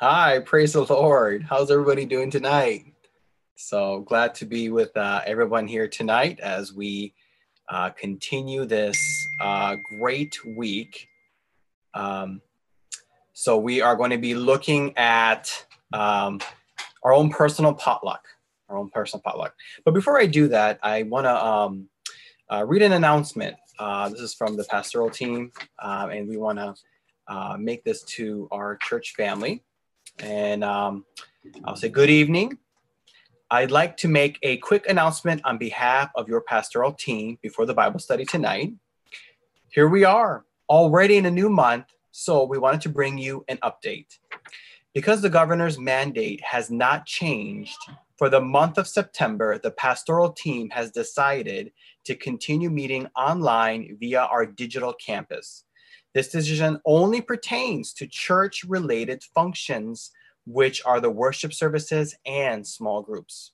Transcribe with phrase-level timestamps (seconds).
[0.00, 1.44] Hi, praise the Lord.
[1.44, 2.84] How's everybody doing tonight?
[3.54, 7.14] So glad to be with uh, everyone here tonight as we
[7.68, 8.98] uh, continue this
[9.40, 11.06] uh, great week.
[11.94, 12.42] Um,
[13.34, 16.40] so we are going to be looking at um,
[17.04, 18.26] our own personal potluck,
[18.68, 19.54] our own personal potluck.
[19.84, 21.88] But before I do that, I want to um,
[22.50, 23.54] uh, read an announcement.
[23.78, 28.48] Uh, this is from the pastoral team, uh, and we want to make this to
[28.50, 29.62] our church family.
[30.18, 31.04] And um,
[31.64, 32.58] I'll say good evening.
[33.50, 37.74] I'd like to make a quick announcement on behalf of your pastoral team before the
[37.74, 38.72] Bible study tonight.
[39.68, 43.58] Here we are, already in a new month, so we wanted to bring you an
[43.62, 44.18] update.
[44.94, 47.78] Because the governor's mandate has not changed,
[48.16, 51.72] for the month of September, the pastoral team has decided
[52.04, 55.63] to continue meeting online via our digital campus.
[56.14, 60.12] This decision only pertains to church related functions,
[60.46, 63.52] which are the worship services and small groups.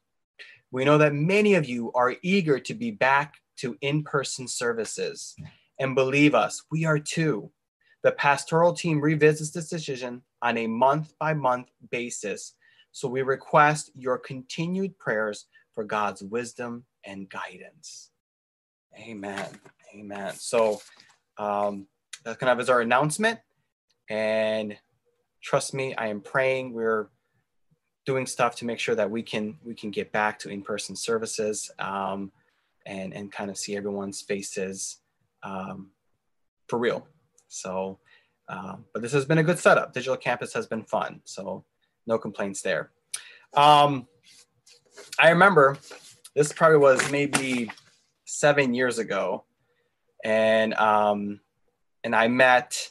[0.71, 5.35] We know that many of you are eager to be back to in person services.
[5.79, 7.51] And believe us, we are too.
[8.03, 12.55] The pastoral team revisits this decision on a month by month basis.
[12.93, 18.11] So we request your continued prayers for God's wisdom and guidance.
[18.99, 19.47] Amen.
[19.95, 20.35] Amen.
[20.35, 20.81] So,
[21.39, 21.87] um,
[22.25, 23.39] that kind of is our announcement.
[24.09, 24.77] And
[25.43, 26.73] trust me, I am praying.
[26.73, 27.09] We're
[28.07, 31.71] doing stuff to make sure that we can we can get back to in-person services
[31.79, 32.33] um,
[32.87, 34.99] and and kind of see everyone's faces
[35.43, 35.91] um,
[36.69, 37.07] for real.
[37.49, 37.99] So,
[38.49, 39.93] uh, but this has been a good setup.
[39.93, 41.65] Digital campus has been fun, so
[42.07, 42.91] no complaints there.
[43.55, 44.07] Um,
[45.19, 45.77] I remember
[46.35, 47.71] this probably was maybe
[48.25, 49.45] seven years ago,
[50.25, 51.41] and um,
[52.05, 52.91] and I met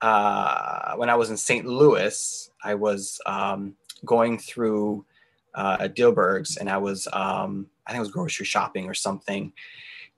[0.00, 1.66] uh, when I was in St.
[1.66, 2.50] Louis.
[2.62, 5.04] I was um, going through
[5.54, 9.52] uh, Dierberg's, and I was um, I think it was grocery shopping or something.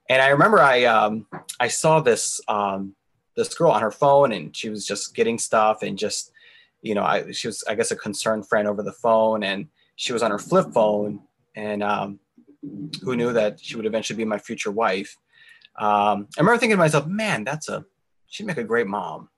[0.09, 1.25] And I remember I um,
[1.59, 2.95] I saw this um,
[3.35, 6.31] this girl on her phone, and she was just getting stuff, and just
[6.81, 10.13] you know, I she was I guess a concerned friend over the phone, and she
[10.13, 11.21] was on her flip phone,
[11.55, 12.19] and um,
[13.03, 15.17] who knew that she would eventually be my future wife.
[15.79, 17.85] Um, I remember thinking to myself, man, that's a
[18.31, 19.29] she'd make a great mom.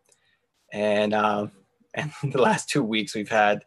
[0.71, 1.51] And um,
[1.93, 3.63] and the last two weeks we've had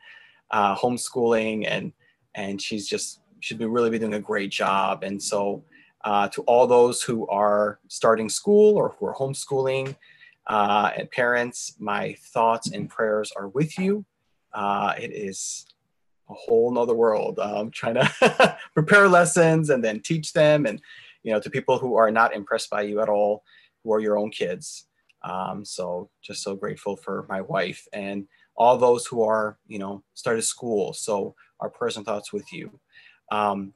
[0.51, 1.93] uh, homeschooling and
[2.35, 5.05] and she's just she's been really be doing a great job.
[5.05, 5.65] And so
[6.05, 9.97] uh, to all those who are starting school or who are homeschooling
[10.47, 14.05] uh, and parents, my thoughts and prayers are with you.
[14.55, 15.67] Uh, it is
[16.31, 17.39] a whole nother world.
[17.39, 20.81] Um, trying to prepare lessons and then teach them, and
[21.23, 23.43] you know, to people who are not impressed by you at all,
[23.83, 24.87] who are your own kids.
[25.27, 30.03] Um, so just so grateful for my wife and all those who are, you know,
[30.15, 30.93] started school.
[30.93, 32.79] So our and thoughts with you.
[33.33, 33.75] Um,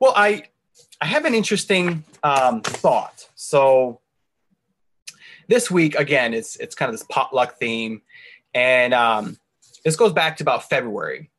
[0.00, 0.44] well, I
[1.00, 3.28] I have an interesting um, thought.
[3.34, 4.00] So
[5.48, 8.02] this week again, it's it's kind of this potluck theme,
[8.54, 9.36] and um,
[9.84, 11.30] this goes back to about February,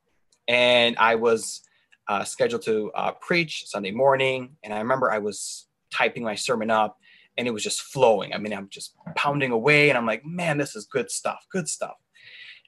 [0.47, 1.61] and I was
[2.07, 6.69] uh, scheduled to uh, preach Sunday morning, and I remember I was typing my sermon
[6.69, 6.97] up,
[7.37, 8.33] and it was just flowing.
[8.33, 11.67] I mean, I'm just pounding away, and I'm like, man, this is good stuff, good
[11.67, 11.95] stuff.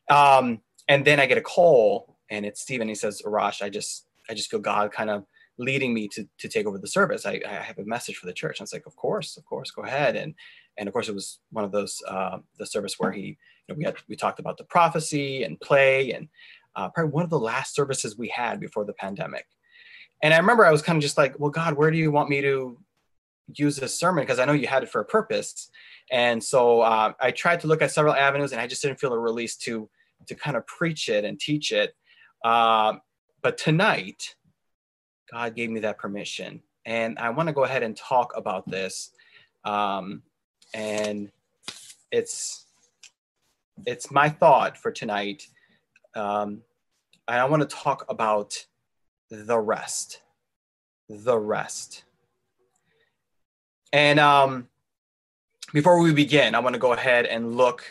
[0.09, 2.88] Um, and then I get a call, and it's Stephen.
[2.88, 5.25] He says, Arash, I just, I just feel God kind of
[5.57, 7.25] leading me to to take over the service.
[7.25, 8.59] I, I have a message for the church.
[8.59, 10.16] I was like, of course, of course, go ahead.
[10.16, 10.33] And
[10.77, 13.35] and of course, it was one of those uh, the service where he, you
[13.69, 16.27] know, we had we talked about the prophecy and play, and
[16.75, 19.45] uh, probably one of the last services we had before the pandemic.
[20.23, 22.29] And I remember I was kind of just like, well, God, where do you want
[22.29, 22.77] me to
[23.53, 25.69] use this sermon because I know you had it for a purpose.
[26.11, 29.13] And so uh, I tried to look at several avenues, and I just didn't feel
[29.13, 29.89] a release to
[30.27, 31.95] to kind of preach it and teach it.
[32.43, 32.93] Uh,
[33.41, 34.35] but tonight,
[35.31, 39.11] God gave me that permission, and I want to go ahead and talk about this.
[39.63, 40.23] Um,
[40.73, 41.29] and
[42.11, 42.65] it's
[43.85, 45.47] it's my thought for tonight.
[46.15, 46.61] Um,
[47.27, 48.65] and I want to talk about
[49.29, 50.21] the rest.
[51.09, 52.03] The rest.
[53.94, 54.68] And um,
[55.74, 57.84] before we begin, I want to go ahead and look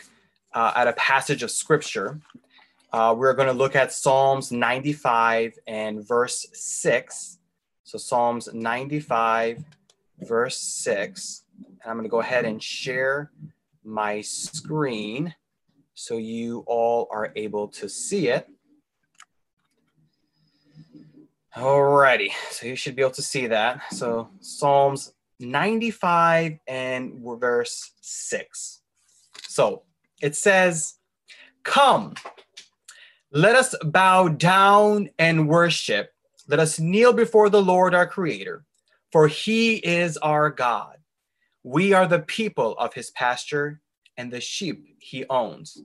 [0.53, 2.19] uh, at a passage of scripture.
[2.93, 7.39] Uh, we're going to look at Psalms 95 and verse 6.
[7.83, 9.63] So, Psalms 95,
[10.19, 11.43] verse 6.
[11.57, 13.31] And I'm going to go ahead and share
[13.83, 15.33] my screen
[15.93, 18.47] so you all are able to see it.
[21.55, 23.81] Alrighty, so you should be able to see that.
[23.91, 28.81] So Psalms 95 and verse 6.
[29.47, 29.83] So
[30.21, 30.95] it says,
[31.63, 32.15] Come,
[33.31, 36.11] Let us bow down and worship.
[36.47, 38.65] Let us kneel before the Lord our Creator,
[39.11, 40.97] for he is our God.
[41.63, 43.81] We are the people of his pasture
[44.17, 45.77] and the sheep he owns.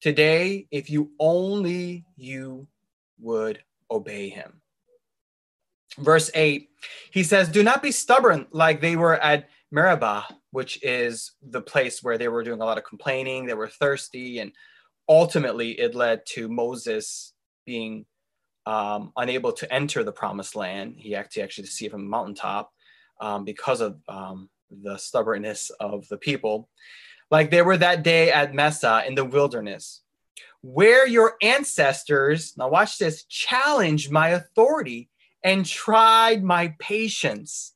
[0.00, 2.68] Today, if you only you
[3.20, 4.61] would obey him.
[5.98, 6.68] Verse 8,
[7.10, 12.02] he says, Do not be stubborn like they were at Meribah, which is the place
[12.02, 13.46] where they were doing a lot of complaining.
[13.46, 14.52] They were thirsty, and
[15.08, 17.32] ultimately it led to Moses
[17.66, 18.06] being
[18.66, 20.96] um, unable to enter the promised land.
[20.98, 22.72] He actually actually see it from the mountaintop
[23.20, 26.68] um, because of um, the stubbornness of the people.
[27.30, 30.02] Like they were that day at Massah in the wilderness,
[30.60, 35.08] where your ancestors, now watch this, challenged my authority
[35.44, 37.74] and tried my patience,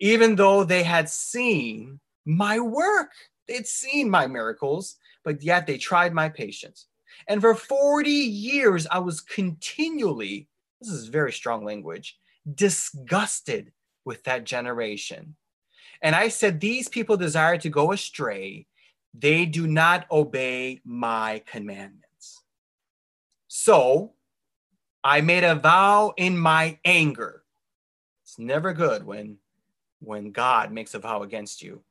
[0.00, 3.10] even though they had seen my work.
[3.46, 6.86] They'd seen my miracles, but yet they tried my patience.
[7.28, 10.48] And for 40 years, I was continually,
[10.80, 12.18] this is very strong language,
[12.54, 13.72] disgusted
[14.04, 15.36] with that generation.
[16.02, 18.66] And I said, These people desire to go astray.
[19.16, 22.42] They do not obey my commandments.
[23.46, 24.14] So
[25.04, 27.44] I made a vow in my anger.
[28.24, 29.38] It's never good when
[30.00, 31.82] when God makes a vow against you.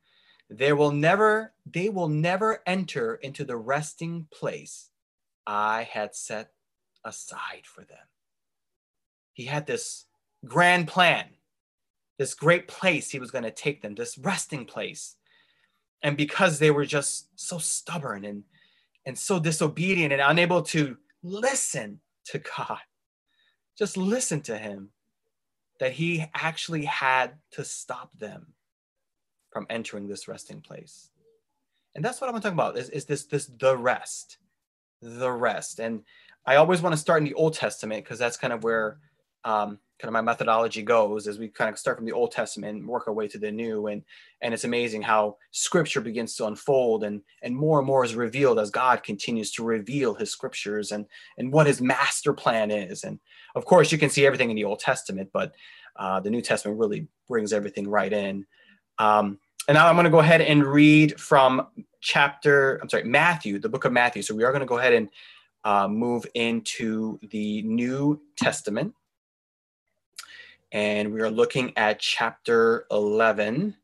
[0.48, 4.90] There will never, they will never enter into the resting place
[5.46, 6.50] I had set
[7.04, 8.06] aside for them.
[9.32, 10.04] He had this
[10.44, 11.26] grand plan,
[12.18, 15.16] this great place he was going to take them, this resting place.
[16.02, 18.44] And because they were just so stubborn and,
[19.06, 22.78] and so disobedient and unable to listen to God,
[23.78, 24.90] just listen to him,
[25.80, 28.54] that he actually had to stop them
[29.50, 31.10] from entering this resting place.
[31.94, 34.38] And that's what I want to talk about is, is this, this the rest
[35.04, 35.78] the rest.
[35.78, 36.02] And
[36.46, 38.98] I always want to start in the Old Testament because that's kind of where
[39.44, 42.78] um, kind of my methodology goes as we kind of start from the Old Testament
[42.78, 43.86] and work our way to the New.
[43.88, 44.02] And
[44.40, 48.58] and it's amazing how Scripture begins to unfold and and more and more is revealed
[48.58, 51.06] as God continues to reveal His Scriptures and
[51.38, 53.04] and what His master plan is.
[53.04, 53.20] And
[53.54, 55.54] of course, you can see everything in the Old Testament, but
[55.96, 58.46] uh, the New Testament really brings everything right in.
[58.98, 61.66] Um, and now I'm going to go ahead and read from
[62.00, 64.22] chapter, I'm sorry, Matthew, the book of Matthew.
[64.22, 65.08] So we are going to go ahead and
[65.64, 68.94] uh, move into the New Testament.
[70.72, 73.76] And we are looking at chapter 11.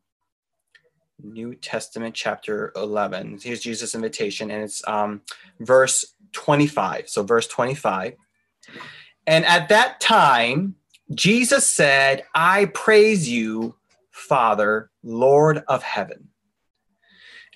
[1.22, 3.38] New Testament, chapter 11.
[3.43, 5.20] Here's Jesus' invitation, and it's um,
[5.61, 7.08] verse 25.
[7.08, 8.14] So, verse 25.
[9.26, 10.76] And at that time,
[11.14, 13.76] Jesus said, I praise you,
[14.11, 16.28] Father, Lord of heaven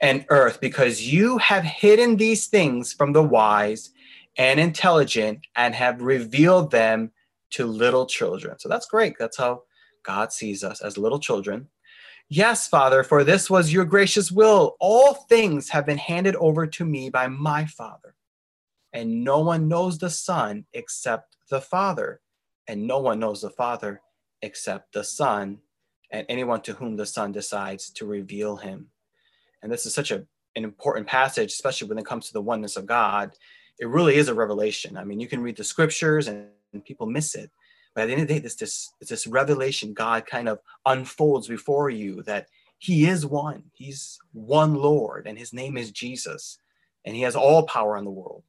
[0.01, 3.91] and earth, because you have hidden these things from the wise
[4.37, 7.13] and intelligent and have revealed them
[7.51, 8.59] to little children.
[8.59, 9.15] So that's great.
[9.19, 9.63] That's how
[10.03, 11.69] God sees us as little children.
[12.29, 14.77] Yes, Father, for this was your gracious will.
[14.81, 18.15] All things have been handed over to me by my Father.
[18.95, 22.21] And no one knows the Son except the Father,
[22.69, 24.01] and no one knows the Father
[24.41, 25.59] except the Son,
[26.13, 28.87] and anyone to whom the Son decides to reveal him.
[29.63, 30.25] And this is such a,
[30.55, 33.33] an important passage, especially when it comes to the oneness of God.
[33.81, 34.97] It really is a revelation.
[34.97, 37.51] I mean, you can read the scriptures and, and people miss it.
[37.95, 41.49] But at the end of the day, this, this, this revelation God kind of unfolds
[41.49, 42.47] before you that
[42.79, 43.65] He is one.
[43.73, 46.59] He's one Lord, and His name is Jesus,
[47.05, 48.45] and He has all power in the world.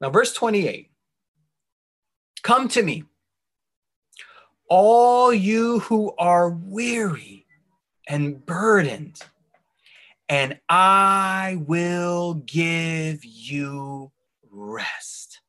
[0.00, 0.90] Now, verse 28
[2.42, 3.04] Come to me,
[4.68, 7.46] all you who are weary
[8.06, 9.20] and burdened,
[10.28, 14.12] and I will give you
[14.50, 15.40] rest.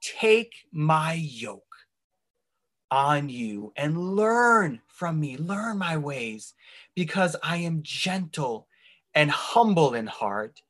[0.00, 1.62] Take my yoke
[2.90, 6.54] on you and learn from me, learn my ways,
[6.94, 8.66] because I am gentle
[9.14, 10.62] and humble in heart,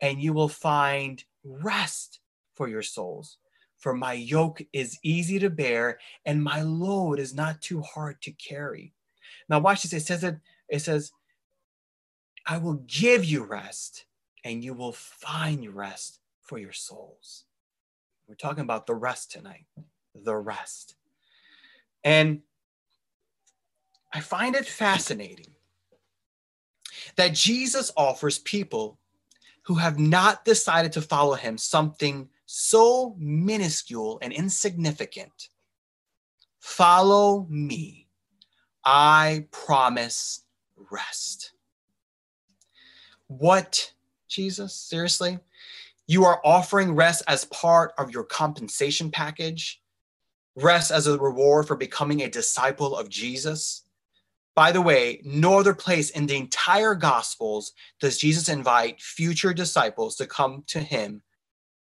[0.00, 2.20] and you will find rest
[2.54, 3.38] for your souls.
[3.78, 8.32] For my yoke is easy to bear, and my load is not too hard to
[8.32, 8.94] carry.
[9.48, 9.92] Now, watch this.
[9.92, 11.12] It says that it says,
[12.46, 14.06] I will give you rest
[14.44, 17.44] and you will find rest for your souls.
[18.26, 19.66] We're talking about the rest tonight,
[20.14, 20.96] the rest.
[22.04, 22.40] And
[24.12, 25.54] I find it fascinating
[27.16, 28.98] that Jesus offers people
[29.64, 35.48] who have not decided to follow him something so minuscule and insignificant.
[36.60, 38.08] Follow me.
[38.84, 40.42] I promise
[40.90, 41.52] rest.
[43.26, 43.92] What,
[44.28, 44.74] Jesus?
[44.74, 45.38] Seriously?
[46.06, 49.82] You are offering rest as part of your compensation package,
[50.54, 53.83] rest as a reward for becoming a disciple of Jesus.
[54.54, 60.16] By the way, no other place in the entire Gospels does Jesus invite future disciples
[60.16, 61.22] to come to him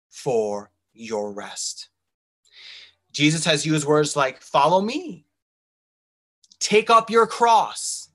[0.09, 1.89] for your rest.
[3.11, 5.25] Jesus has used words like, follow me,
[6.59, 8.09] take up your cross,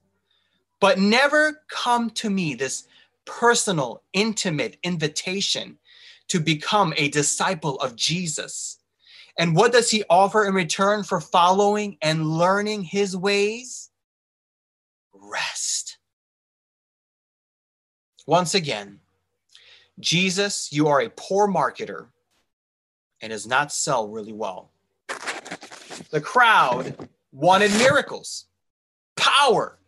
[0.80, 2.86] but never come to me, this
[3.24, 5.78] personal, intimate invitation
[6.28, 8.78] to become a disciple of Jesus.
[9.36, 13.90] And what does he offer in return for following and learning his ways?
[15.30, 15.98] Rest.
[18.26, 19.00] Once again,
[20.00, 22.06] Jesus, you are a poor marketer
[23.20, 24.70] and does not sell really well.
[26.10, 28.46] The crowd wanted miracles,
[29.16, 29.78] power,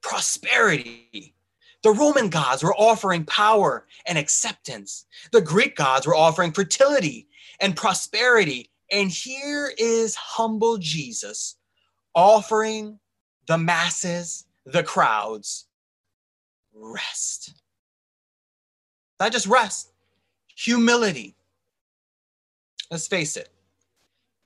[0.00, 1.34] prosperity.
[1.82, 5.06] The Roman gods were offering power and acceptance.
[5.32, 7.28] The Greek gods were offering fertility
[7.60, 8.70] and prosperity.
[8.90, 11.56] And here is humble Jesus
[12.14, 12.98] offering
[13.46, 15.66] the masses, the crowds,
[16.74, 17.54] rest.
[19.18, 19.92] Not just rest,
[20.54, 21.36] humility.
[22.90, 23.48] Let's face it,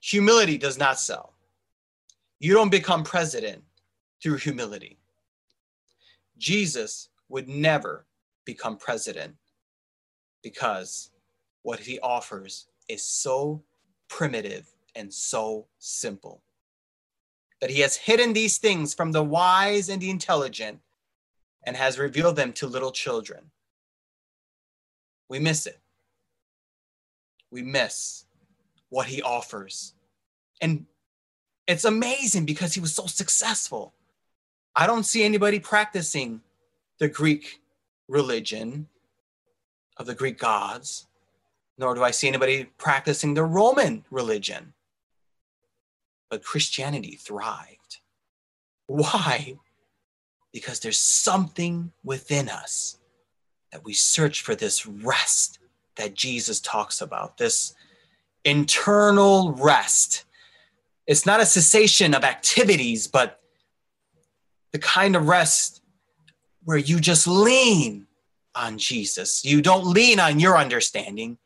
[0.01, 1.33] humility does not sell.
[2.39, 3.63] You don't become president
[4.23, 4.99] through humility.
[6.39, 8.07] Jesus would never
[8.45, 9.35] become president
[10.43, 11.11] because
[11.63, 13.63] what he offers is so
[14.09, 16.43] primitive and so simple
[17.61, 20.81] that he has hidden these things from the wise and the intelligent
[21.65, 23.51] and has revealed them to little children.
[25.29, 25.81] We miss it.
[27.51, 28.25] We miss
[28.89, 29.95] what he offers.
[30.61, 30.87] And
[31.67, 33.93] it's amazing because he was so successful.
[34.75, 36.43] I don't see anybody practicing
[36.99, 37.61] the Greek
[38.09, 38.89] religion
[39.97, 41.07] of the Greek gods,
[41.79, 44.73] nor do I see anybody practicing the Roman religion.
[46.31, 47.99] But Christianity thrived.
[48.87, 49.57] Why?
[50.53, 52.99] Because there's something within us
[53.73, 55.59] that we search for this rest
[55.97, 57.75] that Jesus talks about, this
[58.45, 60.27] internal rest
[61.07, 63.41] it's not a cessation of activities, but
[64.73, 65.81] the kind of rest
[66.65, 68.07] where you just lean
[68.55, 69.45] on Jesus.
[69.45, 71.39] You don't lean on your understanding,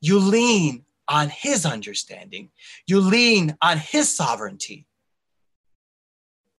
[0.00, 2.50] you lean on his understanding,
[2.86, 4.86] you lean on his sovereignty.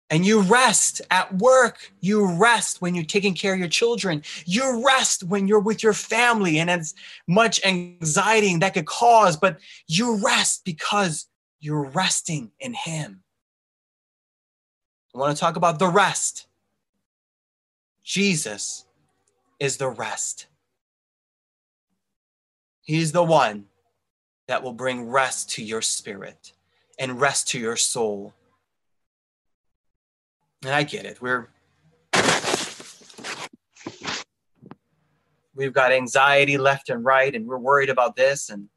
[0.08, 1.92] And you rest at work.
[2.00, 4.22] You rest when you're taking care of your children.
[4.44, 6.94] You rest when you're with your family and as
[7.26, 11.26] much anxiety that could cause, but you rest because
[11.58, 13.24] you're resting in Him.
[15.12, 16.46] I want to talk about the rest.
[18.04, 18.84] Jesus
[19.58, 20.46] is the rest.
[22.82, 23.64] He's the one
[24.48, 26.52] that will bring rest to your spirit
[26.98, 28.32] and rest to your soul.
[30.62, 31.20] And I get it.
[31.20, 31.48] We're
[35.54, 38.68] we've got anxiety left and right and we're worried about this and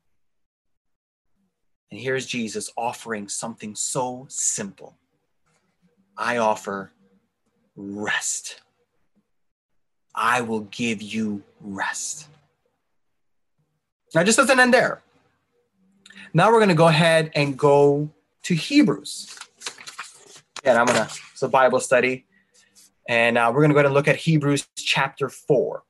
[1.92, 4.96] and here's Jesus offering something so simple
[6.16, 6.92] I offer
[7.78, 8.62] rest.
[10.14, 12.28] I will give you rest.
[14.14, 15.02] Now, just doesn't end there.
[16.34, 18.10] Now we're going to go ahead and go
[18.44, 19.38] to Hebrews.
[20.64, 22.26] And I'm going to, it's a Bible study.
[23.08, 25.84] And uh, we're going to go ahead and look at Hebrews chapter 4.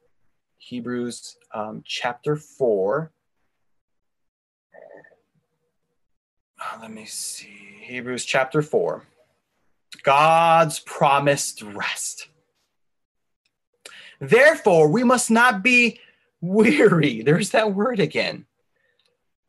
[0.57, 3.11] Hebrews um, chapter 4.
[6.61, 7.77] Uh, let me see.
[7.81, 9.03] Hebrews chapter 4.
[10.03, 12.27] God's promised rest.
[14.19, 15.99] Therefore, we must not be
[16.41, 17.21] weary.
[17.25, 18.45] There's that word again.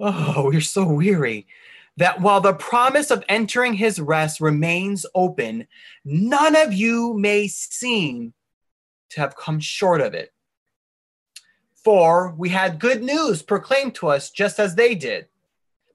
[0.02, 1.46] Oh, we're so weary
[1.98, 5.66] that while the promise of entering his rest remains open,
[6.06, 8.32] none of you may seem
[9.10, 10.32] to have come short of it.
[11.84, 15.26] For we had good news proclaimed to us just as they did.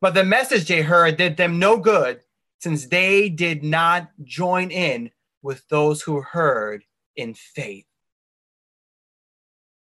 [0.02, 2.22] But the message they heard did them no good,
[2.60, 5.10] since they did not join in
[5.42, 6.84] with those who heard
[7.16, 7.86] in faith.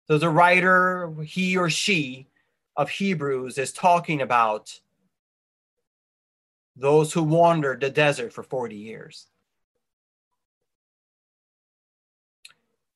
[0.07, 2.27] So the writer, he or she
[2.77, 4.79] of Hebrews, is talking about
[6.75, 9.27] those who wandered the desert for 40 years.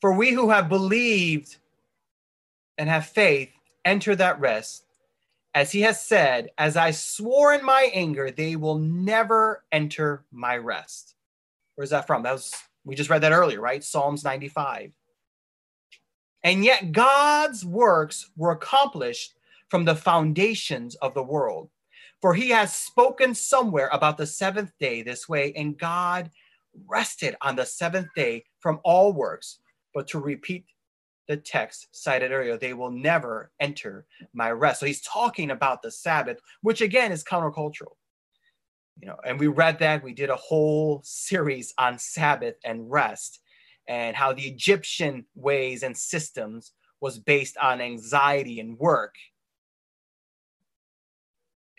[0.01, 1.57] For we who have believed
[2.77, 3.51] and have faith
[3.85, 4.83] enter that rest
[5.55, 10.57] as he has said, As I swore in my anger, they will never enter my
[10.57, 11.15] rest.
[11.75, 12.23] Where's that from?
[12.23, 12.53] That was,
[12.85, 13.83] we just read that earlier, right?
[13.83, 14.91] Psalms 95.
[16.43, 19.33] And yet God's works were accomplished
[19.69, 21.69] from the foundations of the world.
[22.21, 26.29] For he has spoken somewhere about the seventh day this way, and God
[26.87, 29.59] rested on the seventh day from all works.
[29.93, 30.65] But to repeat
[31.27, 34.79] the text cited earlier, they will never enter my rest.
[34.79, 37.95] So he's talking about the Sabbath, which again is countercultural.
[38.99, 43.39] You know, and we read that we did a whole series on Sabbath and rest
[43.87, 49.15] and how the Egyptian ways and systems was based on anxiety and work.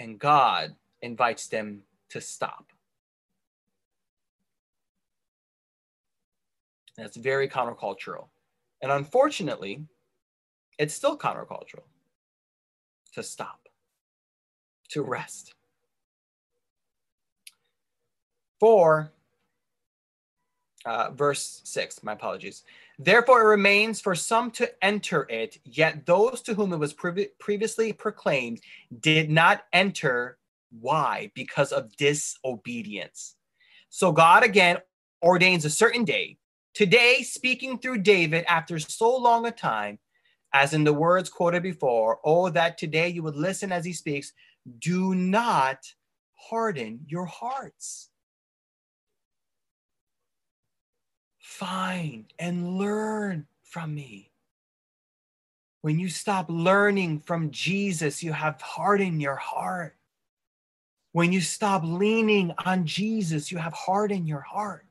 [0.01, 2.73] And God invites them to stop.
[6.97, 8.29] That's very countercultural.
[8.83, 9.85] And unfortunately,
[10.79, 11.85] it's still countercultural
[13.13, 13.69] to stop,
[14.89, 15.55] to rest.
[18.59, 19.13] For
[20.85, 22.63] uh, verse 6, my apologies.
[22.99, 27.29] Therefore, it remains for some to enter it, yet those to whom it was pre-
[27.39, 28.61] previously proclaimed
[29.01, 30.39] did not enter.
[30.81, 31.31] Why?
[31.35, 33.37] Because of disobedience.
[33.89, 34.79] So, God again
[35.23, 36.39] ordains a certain day.
[36.75, 39.99] Today, speaking through David after so long a time,
[40.53, 44.33] as in the words quoted before, oh, that today you would listen as he speaks,
[44.79, 45.79] do not
[46.35, 48.10] harden your hearts.
[51.61, 54.31] Find and learn from me.
[55.83, 59.95] When you stop learning from Jesus, you have hardened your heart.
[61.13, 64.87] When you stop leaning on Jesus, you have hardened your heart.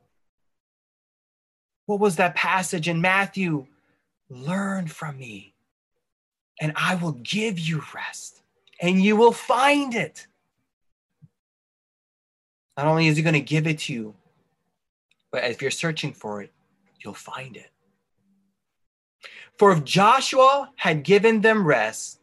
[1.86, 3.66] What was that passage in Matthew?
[4.28, 5.54] Learn from me,
[6.60, 8.42] and I will give you rest,
[8.80, 10.28] and you will find it.
[12.76, 14.14] Not only is he going to give it to you,
[15.32, 16.52] but if you're searching for it,
[17.02, 17.70] you'll find it.
[19.58, 22.20] For if Joshua had given them rest,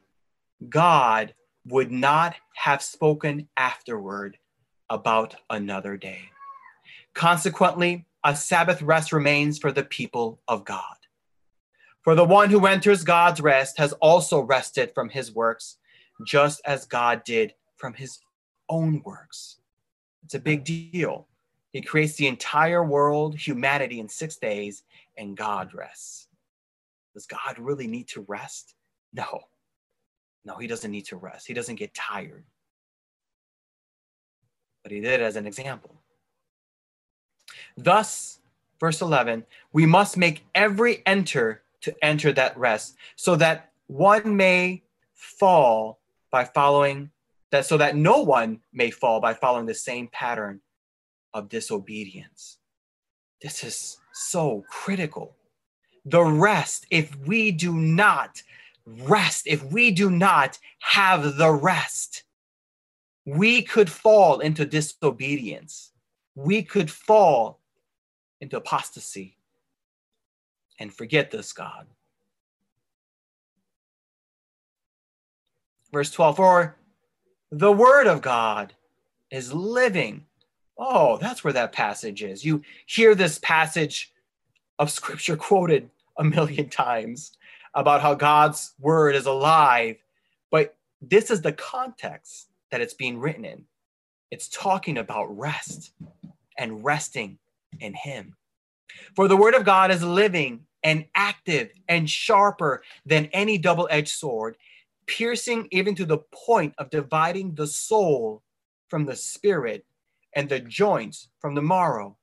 [0.70, 1.34] God
[1.66, 4.38] would not have spoken afterward
[4.90, 6.22] about another day.
[7.14, 10.82] Consequently, a Sabbath rest remains for the people of God.
[12.02, 15.78] For the one who enters God's rest has also rested from his works,
[16.26, 18.20] just as God did from his
[18.70, 19.60] own works.
[20.24, 21.28] It's a big deal.
[21.72, 24.84] He creates the entire world, humanity in six days,
[25.18, 26.28] and God rests.
[27.14, 28.76] Does God really need to rest?
[29.14, 29.42] No.
[30.46, 31.48] No, he doesn't need to rest.
[31.48, 32.46] He doesn't get tired.
[34.84, 35.96] But he did as an example.
[37.76, 38.40] Thus,
[38.80, 44.84] verse 11, we must make every enter to enter that rest, so that one may
[45.14, 46.00] fall
[46.32, 47.12] by following
[47.52, 50.62] that, so that no one may fall by following the same pattern
[51.34, 52.58] of disobedience.
[53.42, 55.36] This is so critical.
[56.06, 58.42] The rest, if we do not
[58.86, 62.24] rest, if we do not have the rest,
[63.26, 65.92] we could fall into disobedience.
[66.36, 67.60] We could fall
[68.40, 69.38] into apostasy
[70.80, 71.88] and forget this God.
[75.92, 76.78] Verse 12 For
[77.52, 78.74] the word of God
[79.32, 80.27] is living
[80.78, 82.46] Oh, that's where that passage is.
[82.46, 84.14] You hear this passage
[84.80, 87.32] of scripture quoted a million times
[87.74, 89.98] about how God's word is alive,
[90.52, 93.66] but this is the context that it's being written in.
[94.32, 95.92] It's talking about rest
[96.58, 97.38] and resting
[97.80, 98.36] in Him.
[99.16, 104.10] For the word of God is living and active and sharper than any double edged
[104.10, 104.58] sword,
[105.06, 108.44] piercing even to the point of dividing the soul
[108.90, 109.86] from the spirit
[110.38, 112.16] and the joints from the marrow.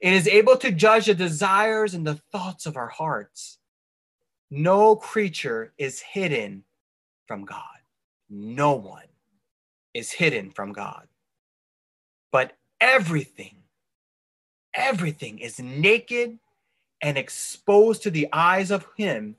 [0.00, 3.58] It is able to judge the desires and the thoughts of our hearts.
[4.50, 6.64] No creature is hidden
[7.28, 7.62] from God.
[8.28, 9.06] No one
[9.94, 11.06] is hidden from God.
[12.32, 13.58] But everything,
[14.74, 16.36] everything is naked
[17.00, 19.36] and exposed to the eyes of Him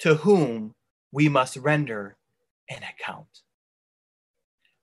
[0.00, 0.74] to whom
[1.12, 2.16] we must render
[2.68, 3.42] an account.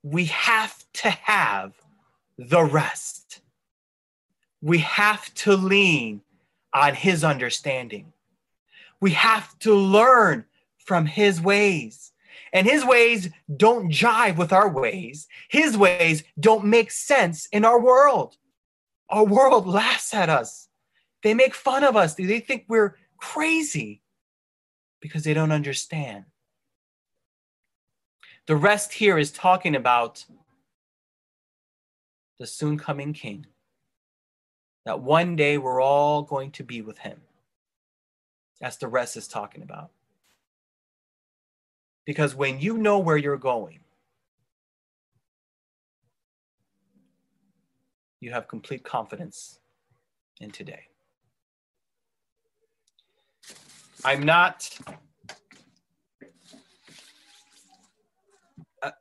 [0.02, 1.74] We have to have
[2.38, 3.42] the rest.
[4.62, 6.22] We have to lean
[6.74, 8.14] on his understanding.
[9.00, 10.46] We have to learn
[10.78, 12.12] from his ways.
[12.54, 15.28] And his ways don't jive with our ways.
[15.50, 18.38] His ways don't make sense in our world.
[19.10, 20.68] Our world laughs at us.
[21.24, 22.16] They make fun of us.
[22.16, 24.02] They think we're crazy
[25.02, 26.26] because they don't understand.
[28.48, 30.26] The rest here is talking about
[32.40, 33.46] the soon coming King,
[34.86, 37.22] that one day we're all going to be with him.
[38.62, 39.92] That's the rest is talking about.
[42.06, 43.80] Because when you know where you're going,
[48.20, 49.60] you have complete confidence
[50.40, 50.88] in today.
[54.06, 54.70] I'm not,
[58.82, 58.92] uh,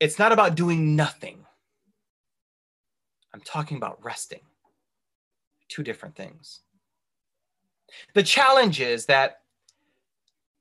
[0.00, 1.45] it's not about doing nothing.
[3.36, 4.40] I'm talking about resting.
[5.68, 6.60] Two different things.
[8.14, 9.42] The challenge is that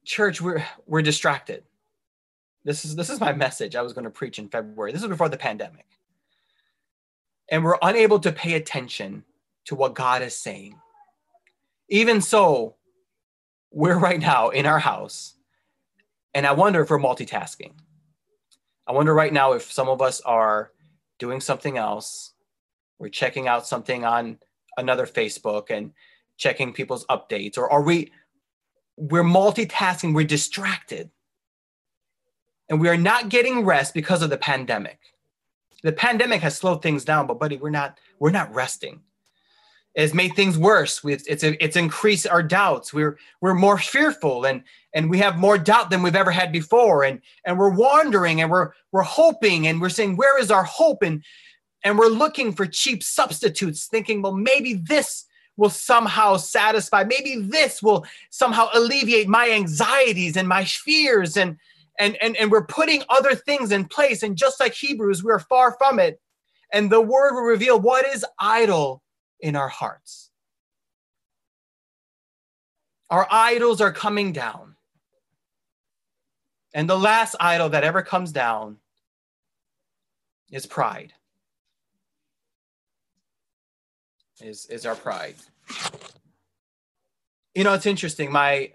[0.04, 1.64] church we're we're distracted.
[2.66, 4.92] This is this is my message I was going to preach in February.
[4.92, 5.86] This is before the pandemic.
[7.50, 9.24] And we're unable to pay attention
[9.68, 10.76] to what God is saying.
[11.88, 12.76] Even so,
[13.72, 15.36] we're right now in our house
[16.34, 17.72] and I wonder if we're multitasking.
[18.86, 20.74] I wonder right now if some of us are
[21.20, 22.34] doing something else.
[23.00, 24.40] We're checking out something on
[24.78, 25.92] another Facebook and
[26.38, 28.12] checking people's updates or are we
[28.98, 31.10] we're multitasking we're distracted.
[32.70, 35.00] And we are not getting rest because of the pandemic.
[35.84, 39.02] The pandemic has slowed things down but buddy we're not we're not resting.
[39.96, 41.02] It's made things worse.
[41.06, 42.94] It's it's, it's increased our doubts.
[42.94, 47.04] We're we're more fearful and and we have more doubt than we've ever had before.
[47.04, 51.02] And and we're wandering and we're we're hoping and we're saying where is our hope?
[51.02, 51.24] And
[51.86, 55.26] and we're looking for cheap substitutes thinking well maybe this
[55.58, 57.04] will somehow satisfy.
[57.04, 61.38] Maybe this will somehow alleviate my anxieties and my fears.
[61.38, 61.58] And,
[62.00, 64.24] and, and, and we're putting other things in place.
[64.24, 66.20] And just like Hebrews, we're far from it.
[66.74, 69.02] And the word will reveal what is idol
[69.40, 70.30] in our hearts.
[73.10, 74.76] Our idols are coming down.
[76.74, 78.78] And the last idol that ever comes down
[80.52, 81.14] is pride.
[84.42, 85.36] Is is our pride.
[87.54, 88.32] You know, it's interesting.
[88.32, 88.72] My,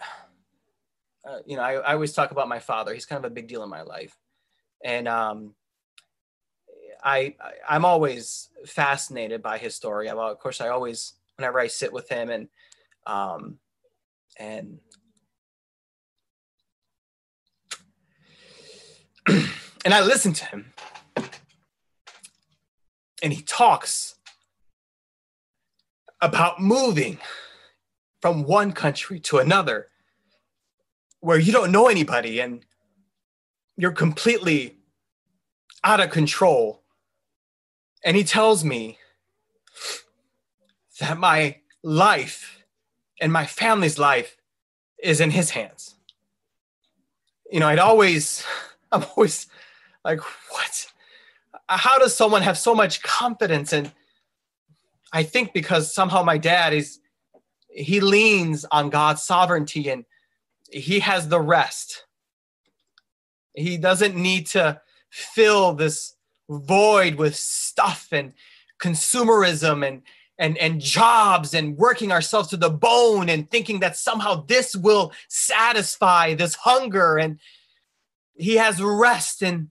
[1.28, 2.94] uh, you know, I, I always talk about my father.
[2.94, 4.16] He's kind of a big deal in my life,
[4.82, 5.54] and um,
[7.02, 7.34] I
[7.68, 10.06] I'm always fascinated by his story.
[10.06, 12.48] Well, of course, I always whenever I sit with him and
[13.06, 13.58] um,
[14.38, 14.78] and
[19.84, 20.72] and I listen to him,
[23.22, 24.16] and he talks
[26.20, 27.18] about moving
[28.20, 29.88] from one country to another
[31.20, 32.64] where you don't know anybody and
[33.76, 34.76] you're completely
[35.84, 36.82] out of control.
[38.04, 38.98] And he tells me
[41.00, 42.62] that my life
[43.20, 44.36] and my family's life
[45.02, 45.94] is in his hands.
[47.50, 48.44] You know, I'd always,
[48.92, 49.46] I'm always
[50.04, 50.86] like, what?
[51.68, 53.92] How does someone have so much confidence in
[55.12, 57.00] I think because somehow my dad is
[57.68, 60.04] he leans on God's sovereignty and
[60.72, 62.04] he has the rest.
[63.54, 66.14] He doesn't need to fill this
[66.48, 68.32] void with stuff and
[68.80, 70.02] consumerism and
[70.38, 75.12] and and jobs and working ourselves to the bone and thinking that somehow this will
[75.28, 77.38] satisfy this hunger and
[78.34, 79.70] he has rest in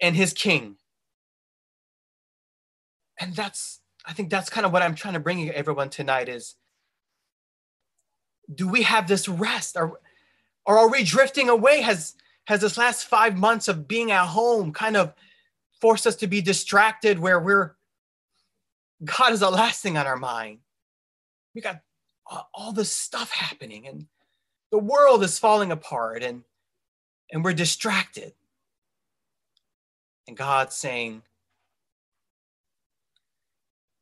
[0.00, 0.76] in his king
[3.18, 6.54] and that's I think that's kind of what I'm trying to bring everyone tonight is
[8.52, 10.00] do we have this rest or,
[10.66, 11.82] or are we drifting away?
[11.82, 12.14] Has,
[12.46, 15.14] has this last five months of being at home kind of
[15.80, 17.76] forced us to be distracted where we're,
[19.04, 20.58] God is the last thing on our mind?
[21.54, 21.80] We got
[22.54, 24.06] all this stuff happening and
[24.70, 26.44] the world is falling apart and,
[27.30, 28.32] and we're distracted.
[30.28, 31.22] And God's saying,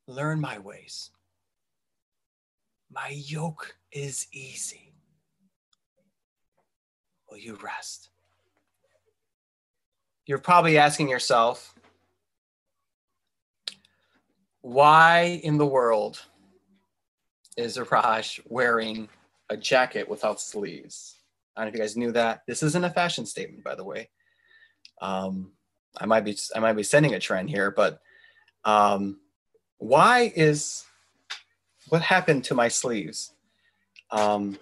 [0.08, 1.10] Learn my ways.
[2.90, 4.94] My yoke is easy.
[7.30, 8.08] Will you rest?
[10.24, 11.74] You're probably asking yourself,
[14.62, 16.22] why in the world
[17.58, 19.10] is Raj wearing
[19.50, 21.16] a jacket without sleeves?
[21.54, 22.44] I don't know if you guys knew that.
[22.46, 24.08] This isn't a fashion statement, by the way.
[25.02, 25.52] Um,
[25.98, 28.00] I might be I might be setting a trend here, but
[28.64, 29.18] um,
[29.78, 30.84] why is
[31.88, 33.32] what happened to my sleeves?
[34.10, 34.58] Um,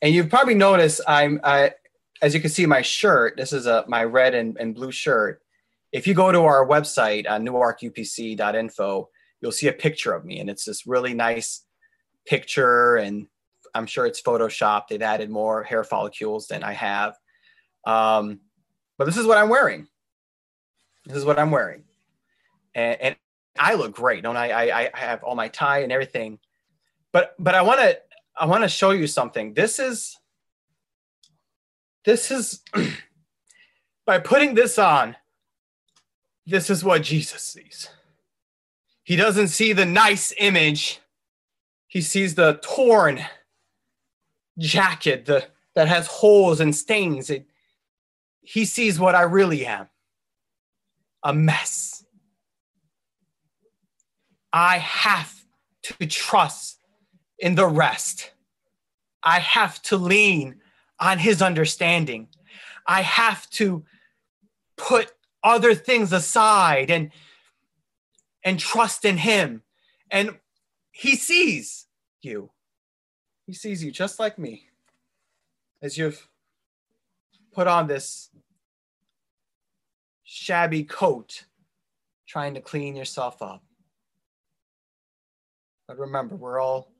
[0.00, 1.72] and you've probably noticed I'm, I,
[2.20, 5.42] as you can see, my shirt, this is a, my red and, and blue shirt.
[5.92, 9.08] If you go to our website, uh, newarkupc.info,
[9.40, 11.64] you'll see a picture of me and it's this really nice
[12.26, 13.26] picture and
[13.74, 14.88] I'm sure it's Photoshopped.
[14.88, 17.14] They've added more hair follicles than I have.
[17.86, 18.40] Um,
[18.98, 19.88] but this is what I'm wearing.
[21.06, 21.84] This is what I'm wearing
[22.74, 23.16] and, and
[23.58, 24.50] I look great, don't I?
[24.50, 24.90] I?
[24.94, 26.38] I have all my tie and everything,
[27.12, 27.98] but but I want to
[28.36, 29.54] I want to show you something.
[29.54, 30.18] This is
[32.04, 32.62] this is
[34.06, 35.16] by putting this on,
[36.46, 37.88] this is what Jesus sees.
[39.04, 41.00] He doesn't see the nice image,
[41.88, 43.20] he sees the torn
[44.58, 47.30] jacket the, that has holes and stains.
[47.30, 47.46] It,
[48.40, 49.88] he sees what I really am
[51.22, 51.91] a mess.
[54.52, 55.44] I have
[55.82, 56.78] to trust
[57.38, 58.32] in the rest.
[59.22, 60.60] I have to lean
[61.00, 62.28] on his understanding.
[62.86, 63.84] I have to
[64.76, 65.12] put
[65.42, 67.10] other things aside and
[68.44, 69.62] and trust in him.
[70.10, 70.38] And
[70.90, 71.86] he sees
[72.22, 72.50] you.
[73.46, 74.68] He sees you just like me.
[75.80, 76.28] As you've
[77.52, 78.30] put on this
[80.24, 81.44] shabby coat
[82.26, 83.62] trying to clean yourself up.
[85.92, 86.90] But remember, we're all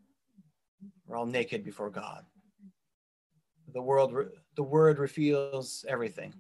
[1.07, 2.27] we're all naked before God.
[3.73, 4.13] The world
[4.55, 6.35] the word reveals everything.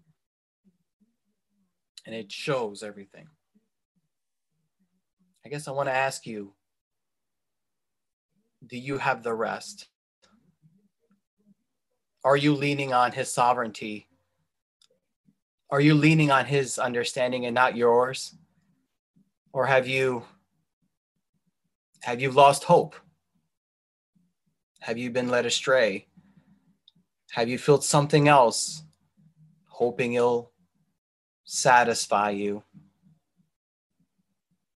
[2.04, 3.26] And it shows everything.
[5.46, 6.52] I guess I want to ask you
[8.66, 9.88] do you have the rest?
[12.22, 14.08] Are you leaning on his sovereignty
[15.70, 18.34] are you leaning on his understanding and not yours?
[19.54, 20.24] Or have you
[22.02, 22.96] have you lost hope?
[24.80, 26.08] Have you been led astray?
[27.30, 28.82] Have you felt something else,
[29.68, 30.52] hoping it'll
[31.44, 32.64] satisfy you?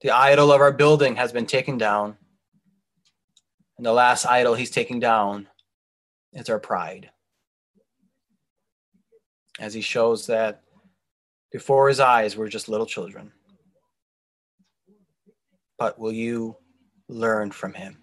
[0.01, 2.17] The idol of our building has been taken down.
[3.77, 5.47] And the last idol he's taking down
[6.33, 7.11] is our pride.
[9.61, 10.63] As he shows that
[11.53, 13.33] before his eyes, we're just little children.
[15.79, 16.57] But will you
[17.12, 17.98] learn from him?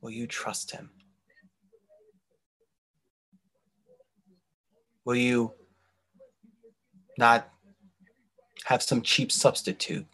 [0.00, 0.90] Will you trust him?
[5.04, 5.52] Will you
[7.18, 7.48] not
[8.64, 10.06] have some cheap substitute?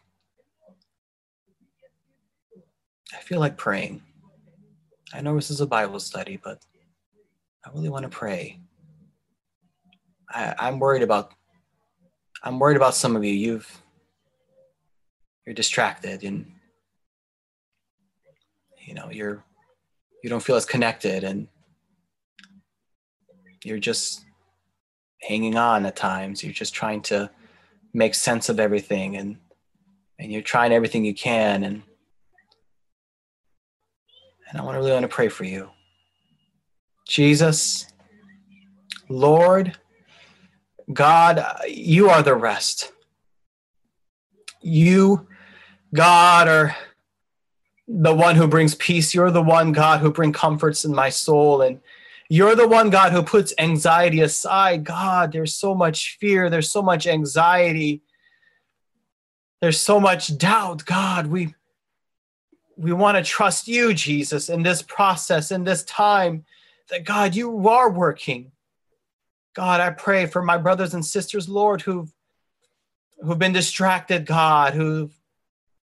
[3.13, 4.03] I feel like praying.
[5.13, 6.61] I know this is a Bible study, but
[7.65, 8.61] I really want to pray.
[10.29, 11.33] I, am worried about
[12.43, 13.33] I'm worried about some of you.
[13.33, 13.83] You've
[15.45, 16.53] you're distracted and
[18.87, 19.45] you know you're
[20.23, 21.49] you don't feel as connected and
[23.65, 24.25] you're just
[25.23, 26.43] hanging on at times.
[26.43, 27.31] You're just trying to
[27.93, 29.39] make sense of everything and
[30.19, 31.83] and you're trying everything you can and
[34.49, 35.71] and I want to really want to pray for you.
[37.09, 37.87] Jesus,
[39.09, 39.77] Lord,
[40.93, 42.93] God, you are the rest.
[44.63, 45.27] You,
[45.93, 46.77] God, are
[47.89, 49.15] the one who brings peace.
[49.15, 51.63] You're the one, God, who brings comforts in my soul.
[51.63, 51.81] And
[52.29, 54.85] you're the one, God, who puts anxiety aside.
[54.85, 56.51] God, there's so much fear.
[56.51, 58.03] There's so much anxiety.
[59.61, 60.85] There's so much doubt.
[60.85, 61.55] God, we,
[62.77, 66.45] we want to trust you, Jesus, in this process, in this time,
[66.91, 68.53] that God, you are working.
[69.55, 72.13] God, I pray for my brothers and sisters, Lord, who've
[73.19, 75.19] who've been distracted, God, who've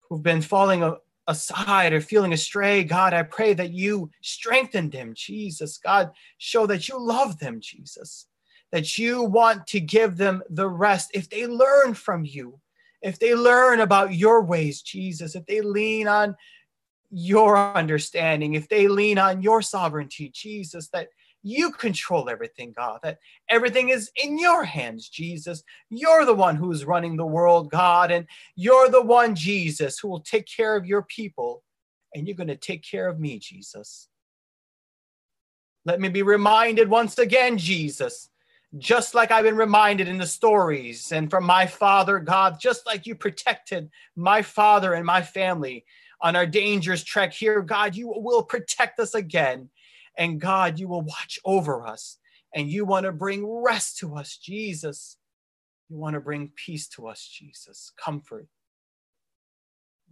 [0.08, 0.94] who've been falling
[1.32, 2.84] aside or feeling astray.
[2.84, 5.78] God, I pray that you strengthen them, Jesus.
[5.78, 8.26] God, show that you love them, Jesus.
[8.70, 12.60] That you want to give them the rest if they learn from you,
[13.02, 16.36] if they learn about your ways, Jesus, if they lean on
[17.10, 21.08] your understanding, if they lean on your sovereignty, Jesus, that
[21.42, 25.62] you control everything, God, that everything is in your hands, Jesus.
[25.90, 30.20] You're the one who's running the world, God, and you're the one, Jesus, who will
[30.20, 31.62] take care of your people,
[32.14, 34.08] and you're going to take care of me, Jesus.
[35.84, 38.28] Let me be reminded once again, Jesus,
[38.78, 43.04] just like I've been reminded in the stories and from my father, God, just like
[43.04, 45.84] you protected my father and my family
[46.20, 49.68] on our dangerous trek here, God, you will protect us again
[50.16, 52.18] and God, you will watch over us
[52.54, 55.16] and you want to bring rest to us, Jesus.
[55.88, 58.46] You want to bring peace to us, Jesus, comfort.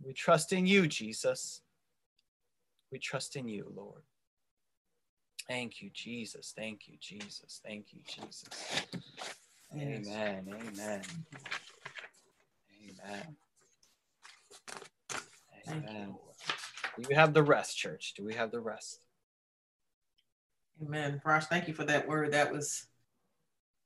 [0.02, 1.62] We trust in you, Jesus.
[2.90, 4.02] We trust in you, Lord.
[5.48, 6.52] Thank you, Jesus.
[6.56, 7.60] Thank you, Jesus.
[7.64, 8.48] Thank you, Jesus.
[9.74, 10.46] Amen.
[10.48, 11.02] Amen.
[13.04, 13.36] Amen.
[15.68, 16.16] Amen.
[16.96, 18.14] Do we have the rest, church?
[18.16, 19.06] Do we have the rest?
[20.82, 21.20] Amen.
[21.24, 22.32] Rosh, thank you for that word.
[22.32, 22.86] That was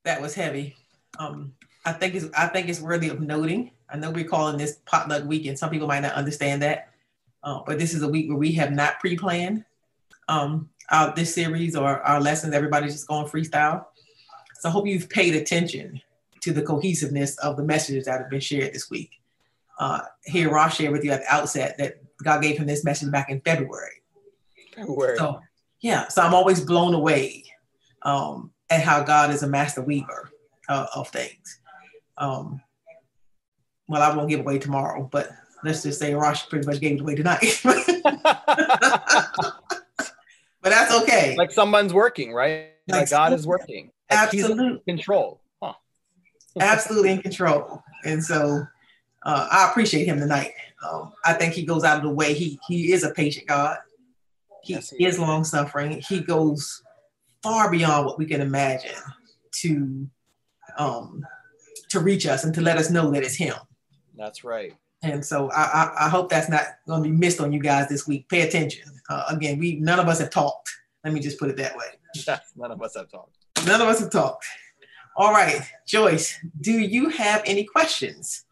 [0.05, 0.77] that was heavy.
[1.19, 1.55] Um,
[1.85, 3.73] I think it's I think it's worthy of noting.
[3.89, 5.59] I know we're calling this potluck weekend.
[5.59, 6.91] Some people might not understand that,
[7.43, 9.65] uh, but this is a week where we have not pre-planned
[10.29, 12.55] um, our, this series or our lessons.
[12.55, 13.87] Everybody's just going freestyle.
[14.61, 16.01] So I hope you've paid attention
[16.41, 19.21] to the cohesiveness of the messages that have been shared this week.
[19.79, 23.11] Uh, here, Ross shared with you at the outset that God gave him this message
[23.11, 24.03] back in February.
[24.75, 25.19] February.
[25.19, 25.41] So,
[25.85, 27.45] yeah, so I'm always blown away
[28.01, 30.31] um, at how God is a master weaver
[30.67, 31.61] uh, of things.
[32.17, 32.63] Um,
[33.87, 35.29] well, I won't give away tomorrow, but
[35.63, 37.61] let's just say Rosh pretty much gave it away tonight.
[37.63, 37.83] but
[40.63, 41.35] that's okay.
[41.37, 42.71] Like someone's working, right?
[42.89, 43.91] Like, like God is working.
[44.11, 44.81] Like absolutely.
[44.89, 45.43] control.
[45.63, 45.75] Huh.
[46.61, 47.83] absolutely in control.
[48.07, 48.67] And so
[49.23, 50.53] uh, I appreciate him tonight.
[50.83, 52.33] Um, I think he goes out of the way.
[52.33, 53.77] He he is a patient God.
[54.65, 56.03] He, yes, he is long suffering.
[56.09, 56.83] He goes
[57.43, 58.97] far beyond what we can imagine
[59.61, 60.09] to
[60.79, 61.25] um,
[61.91, 63.55] to reach us and to let us know that it's him.
[64.17, 64.75] That's right.
[65.03, 67.89] And so I, I, I hope that's not going to be missed on you guys
[67.89, 68.29] this week.
[68.29, 68.91] Pay attention.
[69.09, 70.71] Uh, again, we none of us have talked.
[71.05, 71.85] Let me just put it that way.
[72.57, 73.37] none of us have talked.
[73.67, 74.47] None of us have talked.
[75.17, 78.47] All right, Joyce, do you have any questions?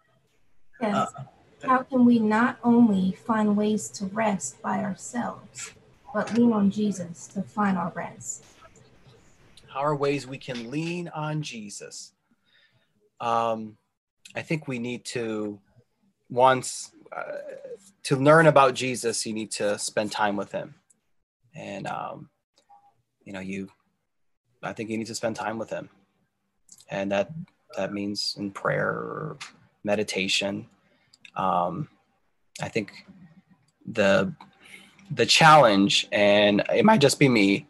[0.80, 0.94] Yes.
[0.94, 5.72] Uh, How can we not only find ways to rest by ourselves,
[6.14, 8.44] but lean on Jesus to find our rest?
[9.68, 12.12] How are ways we can lean on Jesus?
[13.20, 13.76] Um,
[14.34, 15.60] I think we need to
[16.28, 17.22] once uh,
[18.04, 20.74] to learn about Jesus, you need to spend time with him.
[21.54, 22.30] And, um,
[23.24, 23.68] you know, you,
[24.62, 25.88] I think you need to spend time with him.
[26.90, 27.30] And that,
[27.76, 29.38] that means in prayer or
[29.84, 30.66] meditation.
[31.36, 31.88] Um,
[32.60, 32.92] I think
[33.86, 34.34] the,
[35.14, 37.66] the challenge, and it might just be me,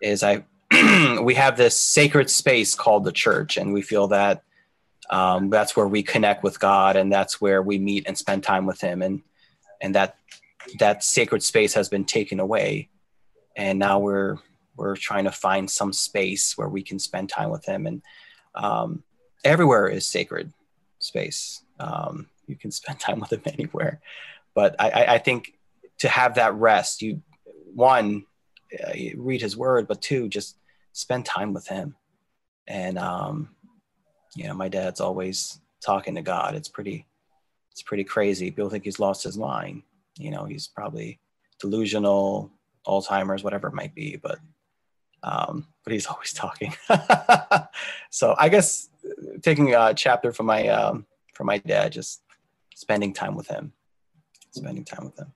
[0.00, 0.44] is I,
[1.22, 4.42] we have this sacred space called the church, and we feel that
[5.10, 8.66] um, that's where we connect with God, and that's where we meet and spend time
[8.66, 9.22] with Him, and
[9.80, 10.16] and that
[10.78, 12.88] that sacred space has been taken away,
[13.56, 14.36] and now we're
[14.76, 18.02] we're trying to find some space where we can spend time with Him, and
[18.54, 19.02] um,
[19.44, 20.52] everywhere is sacred
[20.98, 21.62] space.
[21.78, 24.00] Um, you can spend time with Him anywhere,
[24.54, 25.54] but I, I think
[26.00, 27.22] to have that rest, you
[27.74, 28.24] one
[28.82, 30.56] uh, read His Word, but two just
[30.92, 31.96] spend time with Him,
[32.66, 33.50] and um,
[34.34, 36.54] you know, my dad's always talking to God.
[36.54, 37.06] It's pretty,
[37.72, 38.50] it's pretty crazy.
[38.50, 39.82] People think he's lost his mind.
[40.18, 41.18] You know, he's probably
[41.58, 42.50] delusional,
[42.86, 44.38] Alzheimer's, whatever it might be, but,
[45.22, 46.74] um, but he's always talking.
[48.10, 48.88] so I guess
[49.42, 52.22] taking a chapter from my, um, from my dad, just
[52.74, 53.72] spending time with him,
[54.52, 55.32] spending time with him.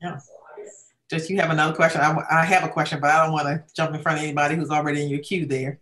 [0.00, 0.18] Yeah.
[1.08, 2.00] Just you have another question.
[2.00, 4.56] I, I have a question, but I don't want to jump in front of anybody
[4.56, 5.78] who's already in your queue there.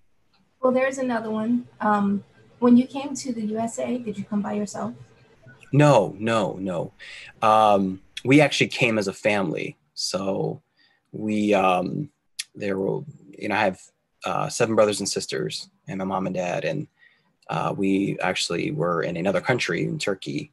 [0.60, 1.66] Well, there's another one.
[1.80, 2.24] Um,
[2.58, 4.94] when you came to the USA, did you come by yourself?
[5.72, 6.92] No, no, no.
[7.42, 9.76] Um, we actually came as a family.
[9.94, 10.62] So
[11.12, 12.10] we, um,
[12.54, 13.02] there were,
[13.38, 13.80] you know, I have
[14.24, 16.86] uh, seven brothers and sisters, and my mom and dad, and
[17.48, 20.52] uh, we actually were in another country in Turkey,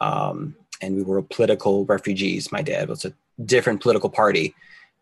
[0.00, 2.52] um, and we were political refugees.
[2.52, 3.12] My dad was a
[3.44, 4.54] different political party,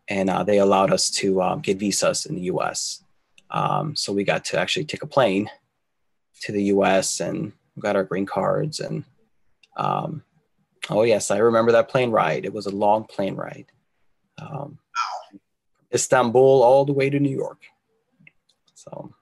[0.07, 3.03] and uh, they allowed us to uh, get visas in the U.S.
[3.51, 5.49] Um, so we got to actually take a plane
[6.41, 8.79] to the US and got our green cards.
[8.79, 9.03] And
[9.75, 10.23] um,
[10.89, 12.45] oh, yes, I remember that plane ride.
[12.45, 13.65] It was a long plane ride.
[14.39, 14.79] Um,
[15.93, 17.63] Istanbul all the way to New York.
[18.75, 19.13] So,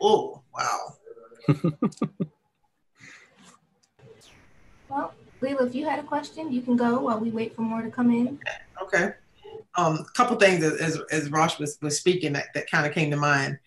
[0.00, 0.94] oh, wow.
[4.88, 7.82] well, Leila, if you had a question, you can go while we wait for more
[7.82, 8.38] to come in.
[8.82, 9.12] Okay
[9.76, 13.10] um, a couple things as, as Rosh was, was speaking that, that kind of came
[13.10, 13.58] to mind.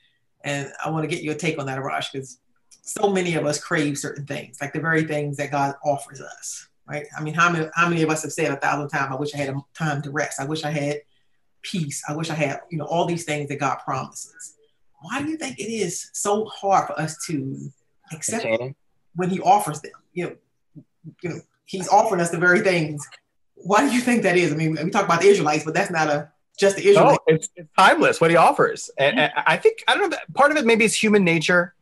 [0.43, 3.63] And I want to get your take on that, Rosh, because so many of us
[3.63, 7.07] crave certain things, like the very things that God offers us, right?
[7.17, 9.33] I mean, how many, how many of us have said a thousand times, I wish
[9.33, 10.39] I had a time to rest.
[10.39, 11.01] I wish I had
[11.63, 12.03] peace.
[12.07, 14.53] I wish I had, you know, all these things that God promises.
[15.01, 17.71] Why do you think it is so hard for us to
[18.11, 18.45] accept
[19.15, 19.91] when he offers them?
[20.13, 20.35] You know,
[21.23, 23.05] you know, he's offering us the very things
[23.55, 24.53] why do you think that is?
[24.53, 27.19] I mean, we talk about the Israelites, but that's not a just the Israelites.
[27.27, 30.17] No, it's, it's timeless what he offers, and, and, I think I don't know.
[30.33, 31.73] Part of it maybe is human nature,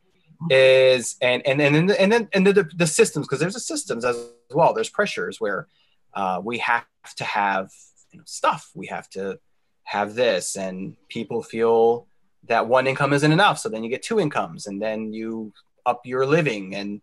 [0.50, 4.04] is and and and then and then and the, the systems because there's a systems
[4.04, 4.16] as
[4.50, 4.72] well.
[4.72, 5.68] There's pressures where
[6.14, 7.70] uh, we have to have
[8.12, 8.70] you know, stuff.
[8.74, 9.38] We have to
[9.82, 12.06] have this, and people feel
[12.48, 15.52] that one income isn't enough, so then you get two incomes, and then you
[15.84, 17.02] up your living, and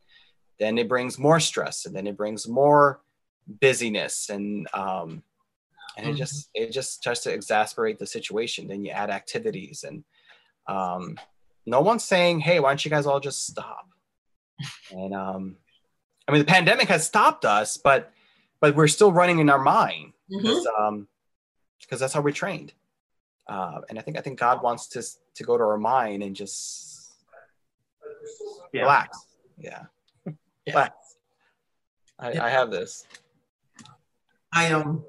[0.61, 3.01] then it brings more stress, and then it brings more
[3.59, 5.23] busyness and um,
[5.97, 6.63] and it just mm-hmm.
[6.63, 10.03] it just starts to exasperate the situation then you add activities and
[10.67, 11.19] um,
[11.65, 13.87] no one's saying hey why don't you guys all just stop
[14.91, 15.57] and um,
[16.27, 18.13] i mean the pandemic has stopped us but
[18.61, 20.83] but we're still running in our mind because mm-hmm.
[20.83, 21.07] um,
[21.89, 22.71] that's how we're trained
[23.51, 25.03] uh, and I think I think God wants to
[25.35, 27.11] to go to our mind and just
[28.71, 28.81] yeah.
[28.81, 29.17] relax.
[29.57, 29.83] Yeah,
[30.65, 30.89] yeah.
[32.19, 32.45] I, yeah.
[32.45, 33.05] I have this.
[34.53, 35.03] I um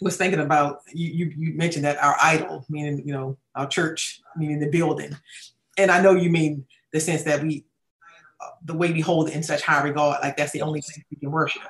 [0.00, 1.32] was thinking about you, you.
[1.36, 5.16] You mentioned that our idol, meaning you know our church, meaning the building,
[5.76, 7.64] and I know you mean the sense that we,
[8.40, 11.04] uh, the way we hold it in such high regard, like that's the only thing
[11.10, 11.62] we can worship.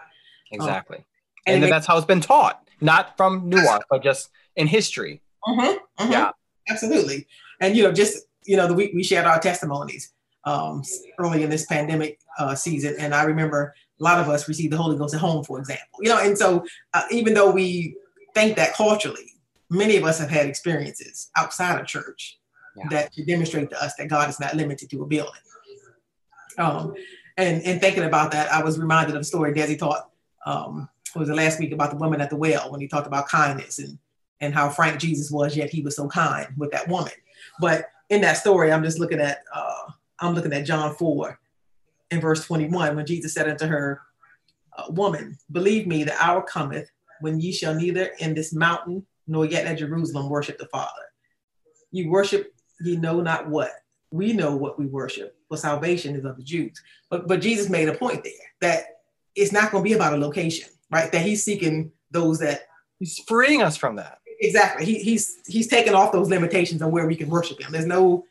[0.52, 1.04] Exactly, um,
[1.46, 5.22] and, and that's how it's been taught, not from Newark, but just in history.
[5.46, 5.60] Mm-hmm,
[6.02, 6.12] mm-hmm.
[6.12, 6.32] Yeah,
[6.68, 7.26] absolutely.
[7.60, 10.12] And you know, just you know, the week we shared our testimonies
[10.44, 10.82] um,
[11.18, 14.78] early in this pandemic uh, season, and I remember a lot of us received the
[14.78, 15.98] Holy Ghost at home, for example.
[16.00, 16.64] You know, and so
[16.94, 17.96] uh, even though we
[18.34, 19.34] think that culturally,
[19.68, 22.38] many of us have had experiences outside of church
[22.76, 22.84] yeah.
[22.90, 25.32] that to demonstrate to us that God is not limited to a building.
[26.58, 26.94] Um,
[27.36, 30.10] and and thinking about that, I was reminded of a story Desi taught.
[30.46, 33.28] Um, was the last week about the woman at the well when he talked about
[33.28, 33.98] kindness and
[34.40, 37.12] and how frank Jesus was, yet he was so kind with that woman.
[37.60, 39.90] But in that story, I'm just looking at uh,
[40.20, 41.38] I'm looking at John 4
[42.10, 44.02] in verse 21 when Jesus said unto her,
[44.76, 46.90] uh, Woman, believe me, the hour cometh
[47.20, 51.02] when ye shall neither in this mountain nor yet at Jerusalem worship the Father.
[51.90, 53.72] You worship ye know not what.
[54.12, 56.80] We know what we worship, for salvation is of the Jews.
[57.10, 58.84] But but Jesus made a point there that
[59.36, 61.12] it's not going to be about a location, right?
[61.12, 62.62] That he's seeking those that
[62.98, 64.84] he's freeing us from that exactly.
[64.84, 67.72] He, he's he's taking off those limitations on where we can worship him.
[67.72, 68.24] There's no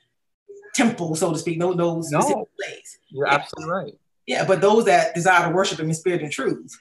[0.80, 2.90] temple, so to speak, no no specific no, place.
[3.10, 3.36] You're yeah.
[3.36, 3.96] absolutely right.
[4.32, 6.72] Yeah, but those that desire to worship him in spirit and truth,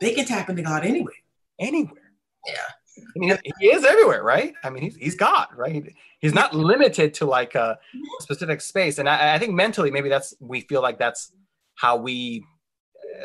[0.00, 1.20] they can tap into God anywhere.
[1.58, 2.06] Anywhere.
[2.46, 2.68] Yeah.
[2.98, 4.52] I mean, he is everywhere, right?
[4.64, 5.84] I mean, he's, he's God, right?
[6.18, 7.78] He's not limited to like a
[8.20, 8.98] specific space.
[8.98, 11.32] And I, I think mentally, maybe that's, we feel like that's
[11.74, 12.44] how we,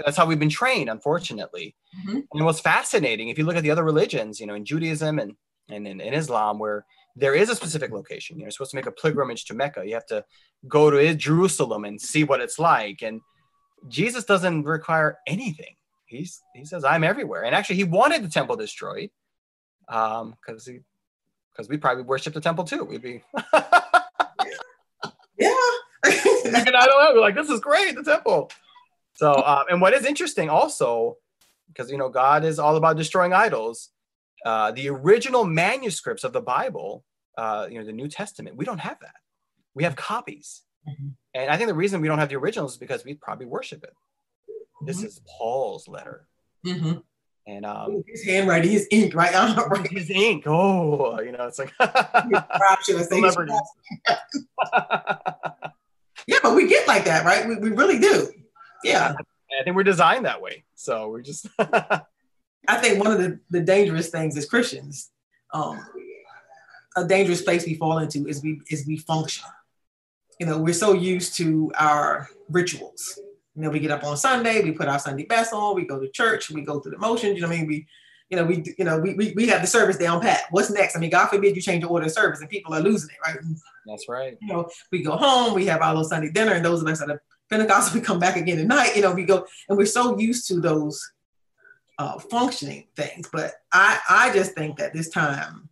[0.06, 1.76] that's how we've been trained, unfortunately.
[2.00, 2.20] Mm-hmm.
[2.34, 5.36] And what's fascinating, if you look at the other religions, you know, in Judaism and
[5.70, 6.86] and in, in Islam, where
[7.16, 8.40] there is a specific location.
[8.40, 9.86] You're supposed to make a pilgrimage to Mecca.
[9.86, 10.24] You have to
[10.68, 13.02] go to Jerusalem and see what it's like.
[13.02, 13.22] And
[13.88, 15.76] Jesus doesn't require anything.
[16.06, 19.12] He's he says, "I'm everywhere." And actually, he wanted the temple destroyed,
[19.88, 20.80] um, because he
[21.52, 22.84] because we probably worship the temple too.
[22.84, 23.24] We'd be
[25.38, 25.54] yeah.
[26.04, 27.12] and I don't know.
[27.14, 28.52] We're like, this is great, the temple.
[29.14, 31.18] So, um, and what is interesting also,
[31.68, 33.90] because you know, God is all about destroying idols
[34.46, 37.04] uh, the original manuscripts of the Bible,
[37.38, 39.16] uh, you know, the New Testament, we don't have that.
[39.74, 40.62] We have copies.
[40.88, 41.10] Mm-hmm.
[41.34, 43.84] And I think the reason we don't have the originals is because we probably worship
[43.84, 43.92] it.
[43.92, 44.88] Mm-hmm.
[44.88, 46.28] This is Paul's letter.
[46.66, 47.00] Mm-hmm.
[47.48, 49.34] And um, his handwriting, his ink, right?
[49.58, 49.92] right.
[49.92, 50.44] His ink.
[50.46, 52.46] Oh, you know, it's like yeah,
[56.44, 57.48] but we get like that, right?
[57.48, 58.32] We, we really do.
[58.84, 59.16] Yeah.
[59.60, 60.64] I think we're designed that way.
[60.76, 61.48] So we're just
[62.68, 65.10] I think one of the, the dangerous things as Christians,
[65.54, 65.80] um,
[66.96, 69.46] a dangerous place we fall into is we is we function.
[70.40, 73.20] You know, we're so used to our rituals.
[73.56, 76.00] You know, we get up on Sunday, we put our Sunday best on, we go
[76.00, 77.36] to church, we go through the motions.
[77.36, 77.86] You know, I mean, we,
[78.30, 80.44] you know, we, you know, we, we, we have the service down pat.
[80.52, 80.96] What's next?
[80.96, 83.28] I mean, God forbid you change the order of service and people are losing it,
[83.28, 83.38] right?
[83.86, 84.38] That's right.
[84.42, 87.00] You know, we go home, we have our little Sunday dinner, and those of us
[87.00, 88.96] that are Pentecostal, we come back again at night.
[88.96, 91.12] You know, we go and we're so used to those
[92.02, 93.30] uh, functioning things.
[93.32, 95.70] But I, I just think that this time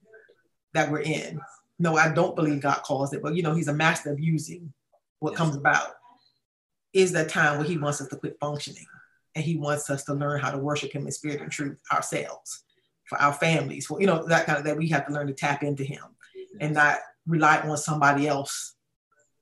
[0.73, 1.41] that we're in,
[1.79, 4.71] no, I don't believe God calls it, but you know, He's a master of using
[5.19, 5.37] what yes.
[5.37, 5.95] comes about.
[6.93, 8.85] Is that time where He wants us to quit functioning,
[9.33, 12.63] and He wants us to learn how to worship Him in spirit and truth ourselves,
[13.05, 15.33] for our families, for you know that kind of that we have to learn to
[15.33, 16.03] tap into Him,
[16.59, 18.75] and not rely on somebody else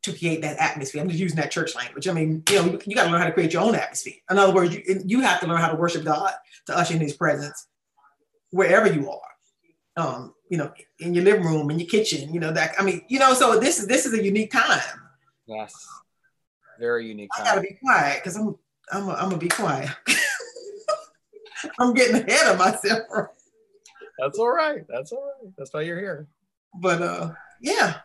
[0.03, 1.01] to create that atmosphere.
[1.01, 2.07] I'm just using that church language.
[2.07, 4.13] I mean, you know, you, you got to learn how to create your own atmosphere.
[4.29, 6.33] In other words, you, you have to learn how to worship God
[6.67, 7.67] to usher in His presence
[8.51, 9.21] wherever you are.
[9.97, 12.73] Um, you know, in your living room, in your kitchen, you know that.
[12.79, 14.79] I mean, you know, so this is this is a unique time.
[15.47, 15.73] Yes,
[16.79, 17.29] very unique.
[17.35, 17.45] Time.
[17.45, 18.55] I gotta be quiet because I'm
[18.91, 19.89] I'm a, I'm gonna be quiet.
[21.79, 23.29] I'm getting ahead of myself.
[24.19, 24.85] That's all right.
[24.87, 25.53] That's all right.
[25.57, 26.27] That's why you're here.
[26.75, 27.95] But uh, yeah,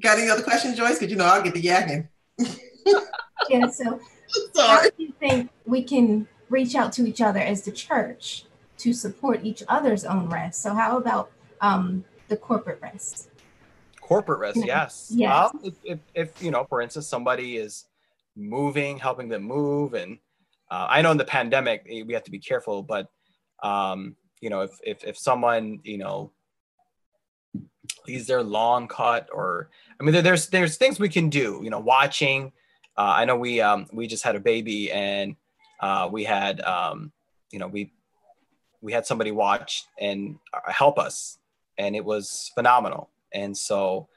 [0.00, 0.98] got any other questions, Joyce?
[0.98, 2.08] Because you know I'll get the yakking.
[3.48, 3.68] yeah.
[3.68, 4.00] So,
[4.56, 8.44] how do you think we can reach out to each other as the church
[8.78, 10.62] to support each other's own rest?
[10.62, 11.30] So, how about
[11.60, 13.30] um, the corporate rest?
[14.00, 15.10] Corporate rest, yes.
[15.12, 15.28] Yes.
[15.30, 17.86] Well, if, if, if, you know, for instance, somebody is
[18.36, 20.18] moving, helping them move, and
[20.70, 23.08] uh, I know in the pandemic eh, we have to be careful, but
[23.62, 26.32] um, you know, if if if someone you know
[28.06, 29.70] leaves their lawn cut or
[30.00, 31.60] I mean, there's there's things we can do.
[31.62, 32.52] You know, watching.
[32.96, 35.36] Uh, I know we um, we just had a baby and
[35.80, 37.12] uh, we had um,
[37.50, 37.92] you know we
[38.80, 41.38] we had somebody watch and uh, help us
[41.78, 43.10] and it was phenomenal.
[43.32, 44.08] And so,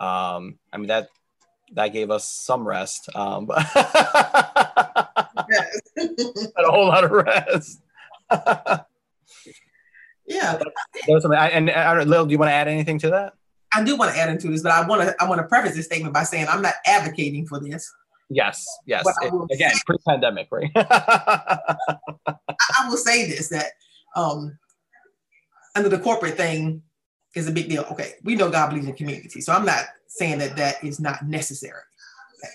[0.00, 1.08] um, I mean that
[1.72, 3.66] that gave us some rest, um, but
[5.96, 7.80] a whole lot of rest.
[10.26, 10.58] yeah.
[11.06, 13.34] There something, I, and I Lil, do you want to add anything to that?
[13.74, 15.74] I do want to add into this, but I want to I want to preface
[15.74, 17.90] this statement by saying I'm not advocating for this.
[18.30, 19.04] Yes, yes.
[19.22, 20.70] It, again, say, pre-pandemic, right?
[20.76, 21.76] I,
[22.26, 23.66] I will say this that
[24.16, 24.58] um,
[25.74, 26.82] under the corporate thing
[27.34, 27.84] is a big deal.
[27.90, 31.26] Okay, we know God believes in community, so I'm not saying that that is not
[31.26, 31.82] necessary.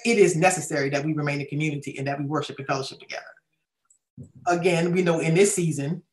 [0.06, 3.24] It is necessary that we remain a community and that we worship and fellowship together.
[4.48, 6.04] Again, we know in this season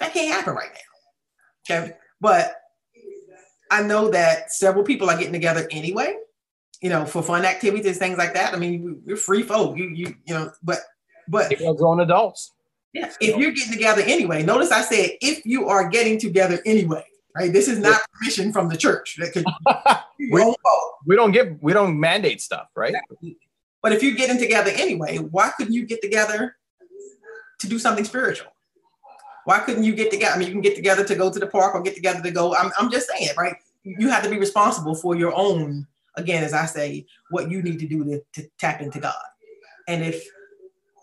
[0.00, 1.76] that can't happen right now.
[1.76, 2.54] Okay, but
[3.70, 6.16] I know that several people are getting together anyway,
[6.80, 8.54] you know, for fun activities, things like that.
[8.54, 9.76] I mean, we're free folk.
[9.76, 10.78] You, you, you know, but,
[11.28, 12.52] but grown adults.
[12.92, 13.12] Yeah.
[13.20, 17.04] If you're getting together anyway, notice I said if you are getting together anyway,
[17.34, 17.52] right?
[17.52, 19.16] This is not permission from the church.
[19.18, 19.44] That could
[20.18, 20.54] we,
[21.06, 22.94] we don't give, we don't mandate stuff, right?
[23.82, 26.56] But if you're getting together anyway, why couldn't you get together
[27.60, 28.50] to do something spiritual?
[29.46, 30.34] Why couldn't you get together?
[30.34, 32.30] I mean, you can get together to go to the park or get together to
[32.32, 32.56] go.
[32.56, 33.54] I'm, I'm just saying, right?
[33.84, 35.86] You have to be responsible for your own,
[36.16, 39.14] again, as I say, what you need to do to, to tap into God.
[39.86, 40.26] And if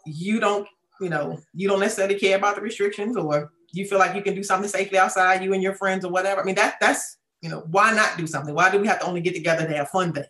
[0.05, 0.67] you don't,
[0.99, 4.35] you know, you don't necessarily care about the restrictions or you feel like you can
[4.35, 6.41] do something safely outside, you and your friends or whatever.
[6.41, 8.53] I mean, that that's, you know, why not do something?
[8.53, 10.27] Why do we have to only get together to have fun things?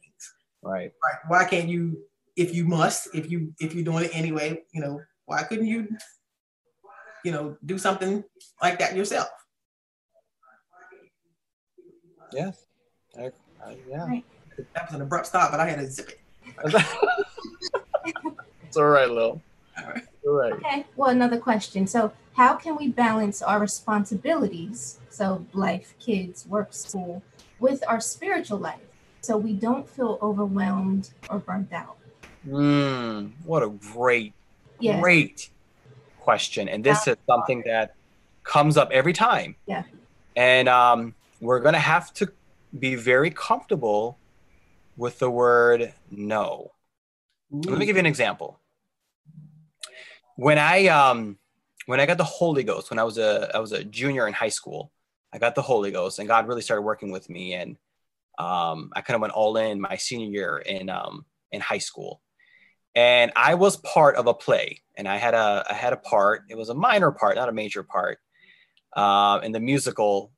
[0.62, 0.92] Right.
[1.04, 1.18] Right.
[1.30, 1.98] Why can't you,
[2.36, 5.88] if you must, if you if you're doing it anyway, you know, why couldn't you
[7.24, 8.24] you know, do something
[8.62, 9.30] like that yourself.
[12.32, 12.66] Yes.
[13.18, 13.32] I,
[13.66, 14.20] I, yeah.
[14.74, 16.20] That was an abrupt stop, but I had to zip it.
[18.64, 19.42] it's all right, Lil.
[19.78, 20.04] All right.
[20.26, 20.54] All right.
[20.54, 20.86] Okay.
[20.96, 21.88] Well, another question.
[21.88, 27.22] So, how can we balance our responsibilities, so life, kids, work, school,
[27.60, 28.82] with our spiritual life,
[29.22, 31.98] so we don't feel overwhelmed or burnt out?
[32.48, 34.34] Mm, what a great,
[34.80, 35.00] yeah.
[35.00, 35.50] great
[36.24, 37.96] question, and this is something that
[38.44, 39.56] comes up every time.
[39.66, 39.84] Yeah.
[40.36, 42.32] And um, we're going to have to
[42.78, 44.18] be very comfortable
[44.98, 46.72] with the word no.
[47.54, 47.62] Ooh.
[47.62, 48.60] Let me give you an example.
[50.36, 51.38] When I um,
[51.86, 54.34] when I got the Holy Ghost, when I was a I was a junior in
[54.34, 54.92] high school,
[55.32, 57.78] I got the Holy Ghost, and God really started working with me, and
[58.40, 62.22] um, I kind of went all in my senior year in um, in high school
[62.96, 66.44] and I was part of a play, and I had a I had a part.
[66.50, 68.20] It was a minor part, not a major part,
[68.96, 70.32] uh, in the musical.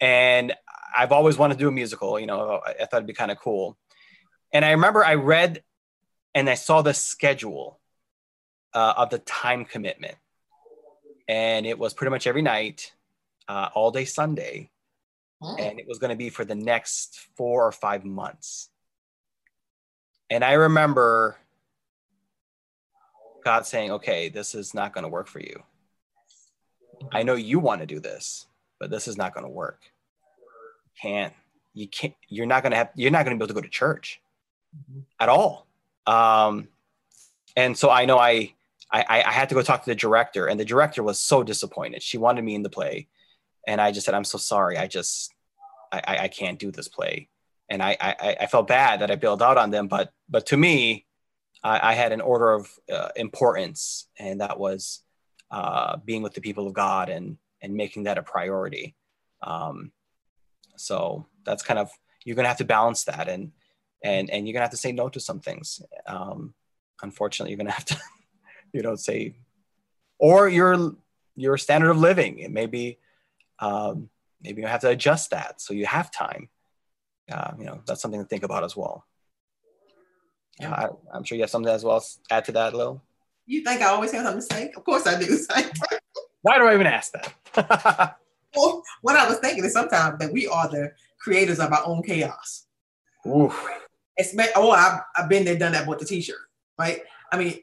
[0.00, 0.52] And
[0.96, 2.18] I've always wanted to do a musical.
[2.18, 3.78] You know, I, I thought it'd be kind of cool.
[4.52, 5.62] And I remember I read,
[6.34, 7.80] and I saw the schedule
[8.74, 10.16] uh, of the time commitment,
[11.28, 12.92] and it was pretty much every night,
[13.48, 14.70] uh, all day Sunday,
[15.42, 15.56] oh.
[15.56, 18.70] and it was going to be for the next four or five months.
[20.30, 21.36] And I remember
[23.44, 25.62] God saying, okay, this is not going to work for you.
[27.12, 28.46] I know you want to do this,
[28.80, 29.82] but this is not going to work.
[31.00, 31.32] Can't,
[31.74, 33.64] you can't, you're not going to have, you're not going to be able to go
[33.64, 34.20] to church
[34.76, 35.00] mm-hmm.
[35.20, 35.66] at all.
[36.06, 36.68] Um,
[37.56, 38.54] and so I know I,
[38.90, 42.02] I, I had to go talk to the director and the director was so disappointed.
[42.02, 43.08] She wanted me in the play.
[43.66, 44.78] And I just said, I'm so sorry.
[44.78, 45.32] I just,
[45.92, 47.28] I, I can't do this play
[47.68, 50.56] and I, I, I felt bad that I bailed out on them, but but to
[50.56, 51.06] me,
[51.62, 55.02] I, I had an order of uh, importance, and that was
[55.50, 58.94] uh, being with the people of God and and making that a priority.
[59.42, 59.92] Um,
[60.76, 61.90] so that's kind of
[62.24, 63.52] you're gonna have to balance that, and
[64.04, 65.82] and and you're gonna have to say no to some things.
[66.06, 66.54] Um,
[67.02, 68.00] unfortunately, you're gonna have to,
[68.72, 69.34] you know, say,
[70.18, 70.94] or your
[71.34, 72.38] your standard of living.
[72.38, 72.98] It may be,
[73.58, 74.08] um,
[74.40, 76.48] maybe you have to adjust that so you have time
[77.30, 79.04] uh, you know, that's something to think about as well.
[80.60, 83.02] Yeah, I, am sure you have something as well add to that, Lil.
[83.46, 84.72] You think I always have something to say?
[84.76, 85.38] Of course I do.
[86.42, 88.16] Why do I even ask that?
[88.56, 92.02] well, what I was thinking is sometimes that we are the creators of our own
[92.02, 92.66] chaos.
[93.26, 93.68] Oof.
[94.16, 96.36] It's, oh, I've, I've been there, done that, bought the t-shirt,
[96.78, 97.00] right?
[97.32, 97.58] I mean,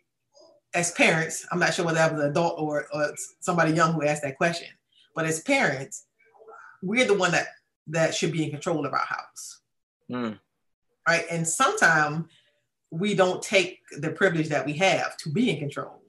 [0.74, 4.04] as parents, I'm not sure whether that was an adult or, or somebody young who
[4.04, 4.68] asked that question,
[5.16, 6.06] but as parents,
[6.82, 7.48] we're the one that
[7.88, 9.62] that should be in control of our house.
[10.10, 10.40] Mm.
[11.08, 11.26] Right.
[11.30, 12.28] And sometimes
[12.92, 16.02] we don't take the privilege that we have to be in control.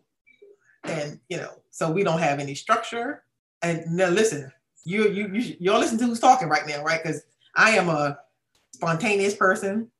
[0.85, 3.25] And, you know, so we don't have any structure.
[3.63, 4.53] And now listen,
[4.85, 7.03] you, you, you, you'll listen to who's talking right now, right?
[7.03, 7.23] Because
[7.57, 8.19] I am a
[8.73, 9.91] spontaneous person,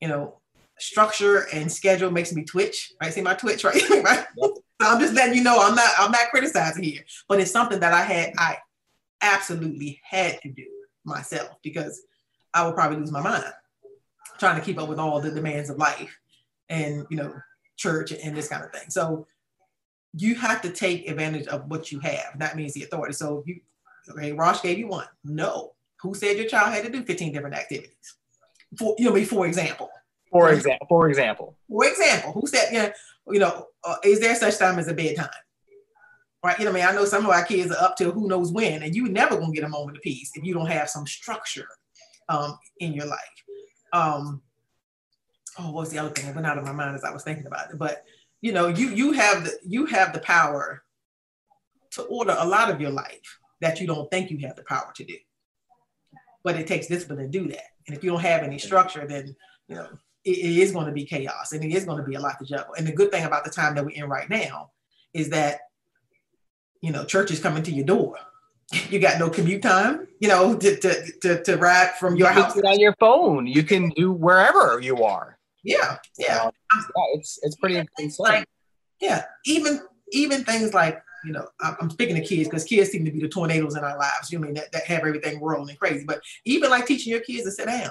[0.00, 0.38] you know,
[0.78, 2.92] structure and schedule makes me twitch.
[3.00, 3.12] Right.
[3.12, 3.82] See my twitch, right?
[4.04, 4.26] right?
[4.38, 7.80] So I'm just letting you know I'm not, I'm not criticizing here, but it's something
[7.80, 8.58] that I had, I
[9.22, 10.66] absolutely had to do
[11.06, 12.02] myself because
[12.52, 13.44] I would probably lose my mind
[14.38, 16.18] trying to keep up with all the demands of life
[16.68, 17.34] and you know
[17.76, 18.88] church and this kind of thing.
[18.90, 19.26] So
[20.14, 22.38] you have to take advantage of what you have.
[22.38, 23.14] That means the authority.
[23.14, 23.60] So if you
[24.10, 25.06] okay, Rosh gave you one.
[25.24, 25.72] No.
[26.02, 28.14] Who said your child had to do 15 different activities?
[28.78, 29.90] For you know, me for example.
[30.30, 31.56] For example, for example.
[31.68, 32.90] For example, who said, you know,
[33.28, 35.28] you know, uh, is there such time as a bedtime?
[36.44, 36.58] Right.
[36.58, 38.52] You know, I mean, I know some of our kids are up to who knows
[38.52, 41.06] when, and you never gonna get a moment of peace if you don't have some
[41.06, 41.66] structure
[42.28, 43.18] um, in your life.
[43.92, 44.42] Um,
[45.58, 46.28] oh, what was the other thing?
[46.28, 47.78] It went out of my mind as I was thinking about it.
[47.78, 48.04] But
[48.40, 50.82] you know, you you have the you have the power
[51.92, 54.92] to order a lot of your life that you don't think you have the power
[54.94, 55.16] to do.
[56.44, 57.64] But it takes discipline to do that.
[57.86, 59.34] And if you don't have any structure, then
[59.68, 59.88] you know
[60.24, 62.38] it, it is going to be chaos and it is going to be a lot
[62.38, 62.74] to juggle.
[62.76, 64.72] And the good thing about the time that we're in right now
[65.14, 65.60] is that
[66.82, 68.16] you know church is coming to your door.
[68.90, 72.34] You got no commute time, you know, to to to, to ride from your you
[72.34, 73.46] house on your phone.
[73.46, 75.38] You can do wherever you are.
[75.62, 77.02] Yeah, yeah, um, yeah.
[77.14, 78.10] It's it's pretty insane.
[78.18, 78.48] Like,
[79.00, 79.80] yeah, even
[80.12, 83.28] even things like you know, I'm speaking to kids because kids seem to be the
[83.28, 84.30] tornadoes in our lives.
[84.30, 86.04] You know, I mean that, that have everything rolling and crazy.
[86.06, 87.90] But even like teaching your kids to sit down,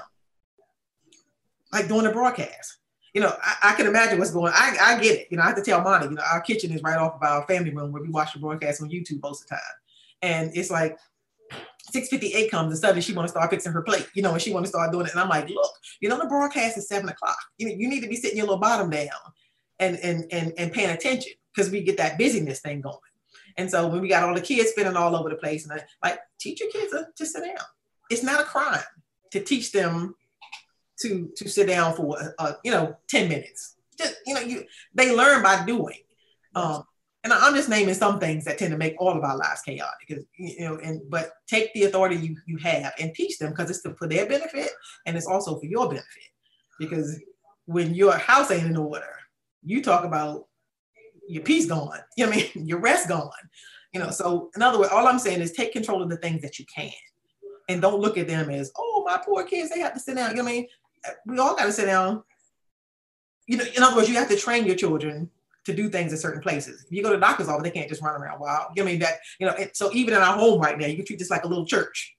[1.74, 2.78] like doing a broadcast.
[3.16, 4.51] You know, I, I can imagine what's going.
[4.53, 5.28] I, I get it.
[5.32, 6.07] You know, I have to tell Monty.
[6.07, 8.39] You know, our kitchen is right off of our family room where we watch the
[8.39, 9.61] broadcast on YouTube most of the time,
[10.22, 10.97] and it's like
[11.91, 14.51] 658 comes and suddenly she want to start fixing her plate, you know, and she
[14.51, 15.13] want to start doing it.
[15.13, 17.38] And I'm like, look, you know, the broadcast is seven o'clock.
[17.57, 19.09] You, you need to be sitting your little bottom down
[19.80, 22.97] and and and, and paying attention because we get that busyness thing going.
[23.57, 25.86] And so when we got all the kids spinning all over the place, and I,
[26.05, 27.66] like teach your kids to, to sit down.
[28.09, 28.84] It's not a crime
[29.32, 30.16] to teach them
[31.02, 33.76] to to sit down for uh, you know 10 minutes.
[33.98, 36.00] Just you know, you they learn by doing.
[36.56, 36.84] Um,
[37.24, 40.08] and I'm just naming some things that tend to make all of our lives chaotic.
[40.08, 43.70] Because you know, and but take the authority you you have and teach them because
[43.70, 44.70] it's for their benefit
[45.06, 46.24] and it's also for your benefit.
[46.80, 47.20] Because
[47.66, 49.16] when your house ain't in order,
[49.64, 50.46] you talk about
[51.28, 52.00] your peace gone.
[52.18, 52.68] You know I mean?
[52.68, 53.32] Your rest gone.
[53.91, 56.41] You know, so in other words, all I'm saying is take control of the things
[56.41, 56.91] that you can.
[57.68, 60.32] And don't look at them as, oh, my poor kids, they have to sit down.
[60.32, 60.68] You know what I mean?
[61.26, 62.24] We all got to sit down.
[63.47, 65.30] You know, in other words, you have to train your children
[65.66, 66.84] to do things in certain places.
[66.84, 68.80] If you go to the doctor's office, they can't just run around wild.
[68.80, 71.20] I mean that, you know, so even in our home right now, you can treat
[71.20, 72.16] this like a little church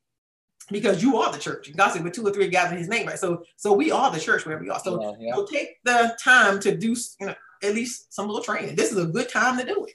[0.71, 1.75] because you are the church.
[1.77, 3.19] God said with two or three guys in his name, right?
[3.19, 4.81] So so we are the church wherever we are.
[4.81, 5.35] So, yeah, yeah.
[5.35, 8.75] so take the time to do you know at least some little training.
[8.75, 9.95] This is a good time to do it.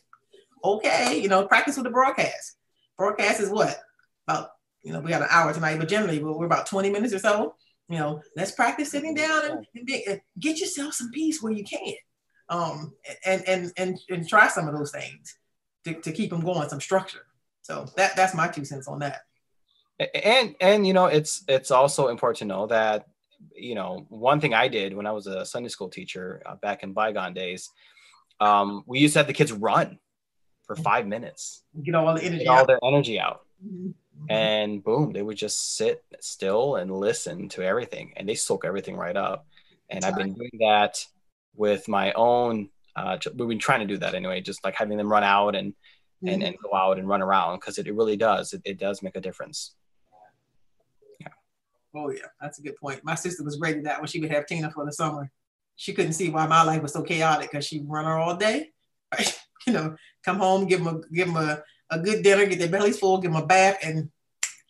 [0.64, 2.58] Okay, you know, practice with the broadcast.
[2.98, 3.80] Broadcast is what?
[4.28, 4.52] About,
[4.84, 7.56] you know, we got an hour tonight, but generally we're about 20 minutes or so.
[7.90, 10.06] You know, let's practice sitting down and, and, be,
[10.40, 11.94] get yourself some peace where you can.
[12.50, 12.94] Um,
[13.26, 15.38] and, and, and, and try some of those things
[15.86, 17.26] to, to keep them going, some structure.
[17.62, 19.22] So that, that's my two cents on that.
[20.24, 23.08] And, and, you know, it's, it's also important to know that
[23.56, 26.84] you know, one thing I did when I was a Sunday school teacher uh, back
[26.84, 27.70] in bygone days,
[28.40, 30.00] um, we used to have the kids run
[30.66, 30.84] for mm-hmm.
[30.84, 33.92] five minutes, get all the energy, get all their energy out, mm-hmm.
[34.30, 38.96] And boom, they would just sit still and listen to everything, and they soak everything
[38.96, 39.46] right up.
[39.90, 41.06] And I've been doing that
[41.56, 42.70] with my own.
[42.96, 45.74] Uh, we've been trying to do that anyway, just like having them run out and
[46.24, 46.30] mm-hmm.
[46.30, 48.54] and, and go out and run around because it, it really does.
[48.54, 49.74] It, it does make a difference.
[51.94, 53.04] Oh yeah, that's a good point.
[53.04, 55.30] My sister was great at that when she would have Tina for the summer.
[55.76, 58.72] She couldn't see why my life was so chaotic because she'd run her all day.
[59.14, 59.38] Right?
[59.68, 59.96] You know,
[60.26, 61.62] come home, give them a give them a,
[61.92, 64.10] a good dinner, get their bellies full, give them a bath, and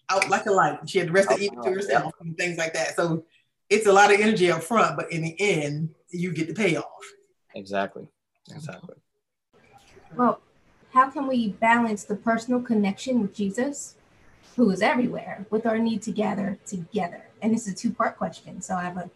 [0.09, 0.89] out like a light.
[0.89, 2.95] She had the rest of the evening to herself and things like that.
[2.95, 3.25] So
[3.69, 6.85] it's a lot of energy up front, but in the end, you get the payoff.
[7.55, 8.07] Exactly.
[8.53, 8.95] Exactly.
[10.15, 10.41] Well,
[10.93, 13.95] how can we balance the personal connection with Jesus
[14.57, 17.23] who is everywhere with our need to gather together?
[17.41, 18.61] And this is a two part question.
[18.61, 19.09] So I have a,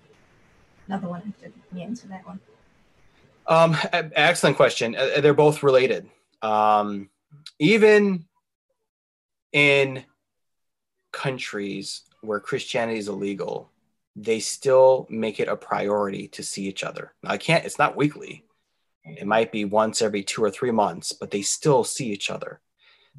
[0.88, 2.40] another one after the answer that one.
[3.48, 4.96] Um, excellent question.
[4.96, 6.10] Uh, they're both related.
[6.42, 7.10] Um,
[7.60, 8.26] even
[9.52, 10.04] in
[11.12, 13.72] countries where Christianity is illegal,
[14.16, 17.14] they still make it a priority to see each other.
[17.24, 18.46] Now, I can't, it's not weekly.
[19.04, 22.60] It might be once every two or three months, but they still see each other.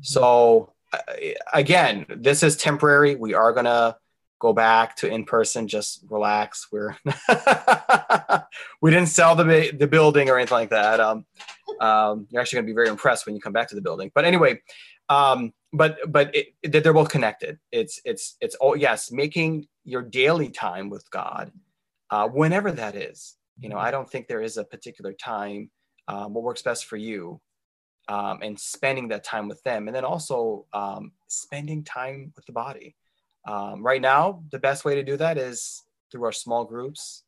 [0.01, 0.99] So uh,
[1.53, 3.15] again, this is temporary.
[3.15, 3.97] We are gonna
[4.39, 5.69] go back to in person.
[5.69, 6.69] Just relax.
[6.71, 6.97] We're
[8.81, 11.01] we didn't sell the the building or anything like that.
[11.01, 11.27] Um,
[11.81, 14.11] um, you're actually gonna be very impressed when you come back to the building.
[14.15, 14.61] But anyway,
[15.09, 17.59] um, but but it, it, they're both connected.
[17.73, 21.53] It's it's it's oh yes, making your daily time with God,
[22.11, 23.37] uh, whenever that is.
[23.59, 25.71] You know, I don't think there is a particular time.
[26.09, 27.41] Um, what works best for you
[28.09, 32.53] um, and spending that time with them and then also um, spending time with the
[32.53, 32.95] body
[33.47, 37.23] um, right now, the best way to do that is through our small groups,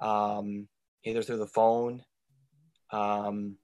[0.00, 0.68] um,
[1.04, 2.04] either through the phone,
[2.92, 3.56] um,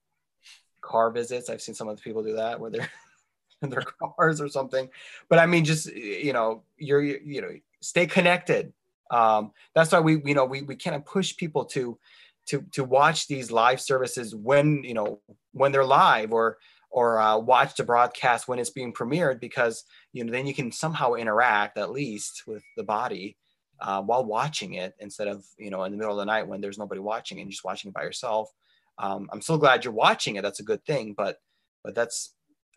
[0.80, 1.48] car visits.
[1.48, 2.90] I've seen some of the people do that where they're
[3.62, 4.88] in their cars or something.
[5.28, 7.50] But I mean, just you know, you're you know,
[7.80, 8.72] stay connected.
[9.10, 11.98] Um, that's why we you know we we kind of push people to
[12.46, 15.20] to to watch these live services when you know
[15.52, 16.58] when they're live or
[16.92, 20.70] or uh, watch the broadcast when it's being premiered because you know then you can
[20.70, 23.36] somehow interact at least with the body
[23.80, 26.60] uh, while watching it instead of you know in the middle of the night when
[26.60, 28.50] there's nobody watching and just watching it by yourself.
[28.98, 30.42] Um, i'm so glad you're watching it.
[30.42, 31.38] That's a good thing but
[31.82, 32.34] but that's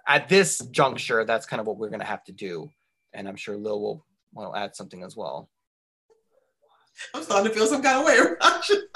[0.07, 2.69] at this juncture that's kind of what we're going to have to do.
[3.13, 5.49] And i'm sure lil will want to add something as well.
[7.13, 8.17] I'm starting to feel some kind of way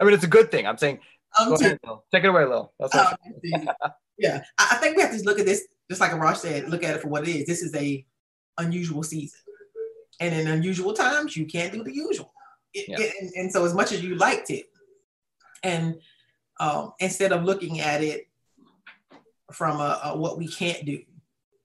[0.00, 0.68] i mean it's a good thing.
[0.68, 1.00] I'm saying
[1.38, 1.78] um, Go ahead,
[2.12, 2.72] Take it away, Lil.
[2.78, 3.12] That's oh,
[4.18, 6.68] yeah, I think we have to look at this just like Arash said.
[6.68, 7.46] Look at it for what it is.
[7.46, 8.04] This is a
[8.58, 9.40] unusual season,
[10.20, 12.32] and in unusual times, you can't do the usual.
[12.74, 13.00] It, yeah.
[13.00, 14.66] it, and, and, so, as much as you liked it,
[15.62, 16.00] and
[16.58, 18.28] um, instead of looking at it
[19.52, 21.00] from a, a, what we can't do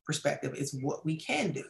[0.06, 1.64] perspective, it's what we can do.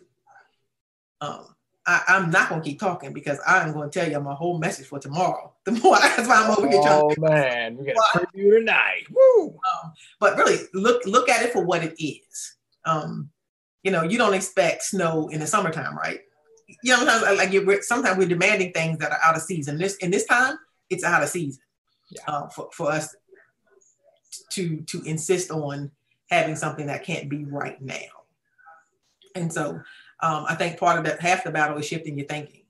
[1.22, 1.55] Um,
[1.88, 5.00] I, am not gonna keep talking because I'm gonna tell you my whole message for
[5.00, 5.52] tomorrow.
[5.66, 7.02] The more that's why I'm over here trying.
[7.02, 9.06] Oh man, we got a preview tonight.
[9.10, 9.48] Woo!
[9.48, 12.56] Um, but really, look look at it for what it is.
[12.86, 13.32] Um,
[13.82, 16.20] you know, you don't expect snow in the summertime, right?
[16.84, 19.80] You know, sometimes like you're, sometimes we're demanding things that are out of season.
[19.80, 20.56] This in this time,
[20.92, 21.64] it's out of season.
[22.12, 22.22] Yeah.
[22.28, 23.16] Uh, for for us
[24.52, 25.90] to to insist on
[26.30, 27.96] having something that can't be right now.
[29.36, 29.82] And so
[30.26, 32.64] um, I think part of that, half the battle is shifting your thinking.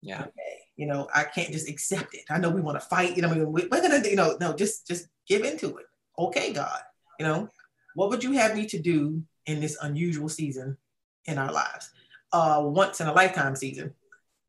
[0.00, 0.22] Yeah.
[0.22, 0.58] Okay.
[0.76, 2.22] You know, I can't just accept it.
[2.30, 3.14] I know we want to fight.
[3.14, 5.86] You know, we're gonna, you know, no, just just give into it.
[6.18, 6.80] Okay, God.
[7.20, 7.48] You know,
[7.94, 10.78] what would you have me to do in this unusual season
[11.26, 11.90] in our lives?
[12.32, 13.94] Uh, once in a lifetime season.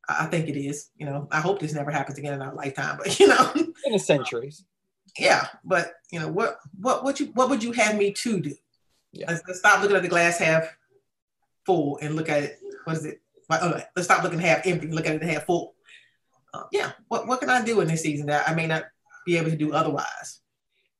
[0.08, 0.90] I think it is.
[0.96, 2.96] You know, I hope this never happens again in our lifetime.
[2.96, 4.64] But you know, in the centuries.
[5.18, 6.58] Yeah, but you know what?
[6.80, 8.54] What would you what would you have me to do?
[9.12, 9.26] Yeah.
[9.28, 10.74] Let's, let's stop looking at the glass half
[11.66, 12.58] full and look at it.
[12.84, 13.20] What is it?
[13.50, 14.88] Oh, let's stop looking half empty.
[14.88, 15.74] Look at it half full.
[16.54, 16.92] Uh, yeah.
[17.08, 18.84] What what can I do in this season that I may not
[19.26, 20.40] be able to do otherwise?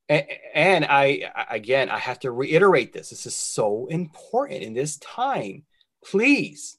[0.08, 3.10] And, and I again, I have to reiterate this.
[3.10, 5.64] This is so important in this time.
[6.04, 6.78] Please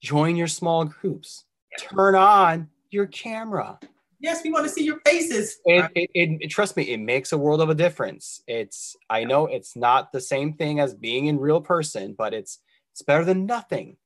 [0.00, 1.44] join your small groups.
[1.78, 3.78] Turn on your camera.
[4.18, 5.58] Yes, we want to see your faces.
[5.66, 8.42] It, it, it, trust me, it makes a world of a difference.
[8.46, 12.58] It's I know it's not the same thing as being in real person, but it's
[12.96, 13.98] it's better than nothing.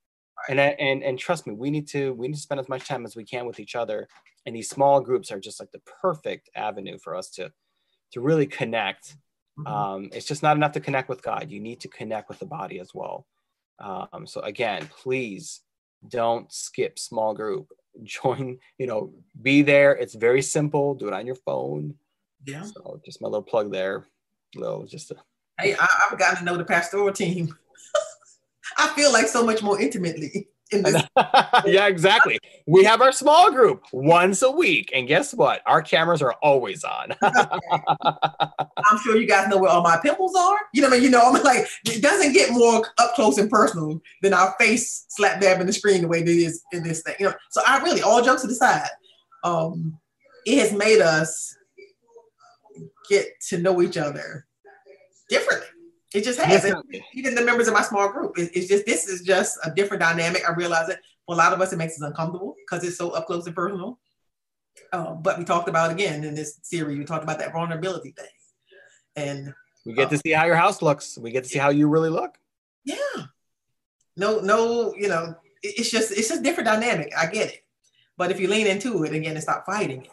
[0.48, 3.04] And and and trust me, we need to we need to spend as much time
[3.04, 4.08] as we can with each other.
[4.44, 7.52] And these small groups are just like the perfect avenue for us to
[8.12, 9.14] to really connect.
[9.60, 9.66] Mm-hmm.
[9.72, 11.52] Um, it's just not enough to connect with God.
[11.52, 13.28] You need to connect with the body as well.
[13.78, 15.60] Um, so again, please
[16.08, 17.68] don't skip small group.
[18.02, 19.92] Join, you know, be there.
[19.92, 20.94] It's very simple.
[20.94, 21.94] Do it on your phone.
[22.44, 22.62] Yeah.
[22.62, 24.06] So just my little plug there.
[24.56, 25.12] Little just.
[25.12, 25.16] A,
[25.60, 27.54] hey, I, I've gotten to know the pastoral team.
[28.80, 30.48] I feel like so much more intimately.
[30.72, 31.02] In this.
[31.66, 32.38] yeah, exactly.
[32.68, 35.62] We have our small group once a week, and guess what?
[35.66, 37.12] Our cameras are always on.
[37.22, 40.56] I'm sure you guys know where all my pimples are.
[40.72, 41.04] You know what I mean?
[41.04, 45.06] You know, I'm like, it doesn't get more up close and personal than our face
[45.08, 47.16] slap dab in the screen the way it is in this thing.
[47.18, 48.90] You know, so I really, all jokes aside,
[49.42, 49.98] um,
[50.46, 51.56] it has made us
[53.08, 54.46] get to know each other
[55.28, 55.66] differently.
[56.12, 56.64] It just has.
[56.64, 59.70] Yes, even the members of my small group, it, it's just this is just a
[59.70, 60.42] different dynamic.
[60.48, 63.10] I realize it for a lot of us, it makes us uncomfortable because it's so
[63.10, 64.00] up close and personal.
[64.92, 68.26] Um, but we talked about again in this series, we talked about that vulnerability thing,
[69.14, 69.54] and
[69.86, 71.16] we get um, to see how your house looks.
[71.16, 72.36] We get to see how you really look.
[72.84, 72.96] Yeah.
[74.16, 77.12] No, no, you know, it, it's just it's just a different dynamic.
[77.16, 77.64] I get it,
[78.16, 80.10] but if you lean into it again and stop fighting it,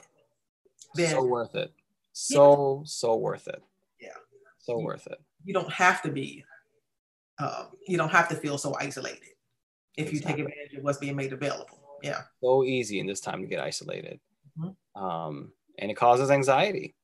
[0.94, 1.74] then so worth it.
[2.14, 2.86] So yeah.
[2.86, 3.64] so worth it.
[4.00, 4.10] Yeah.
[4.60, 6.44] So worth it you don't have to be,
[7.40, 9.30] um, you don't have to feel so isolated
[9.96, 11.80] if you take advantage of what's being made available.
[12.04, 12.24] Yeah.
[12.44, 14.20] So easy in this time to get isolated.
[14.60, 15.02] Mm-hmm.
[15.02, 16.96] Um, and it causes anxiety.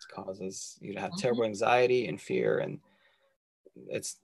[0.00, 1.20] It causes you to have mm-hmm.
[1.20, 2.58] terrible anxiety and fear.
[2.58, 2.78] And
[3.88, 4.16] it's,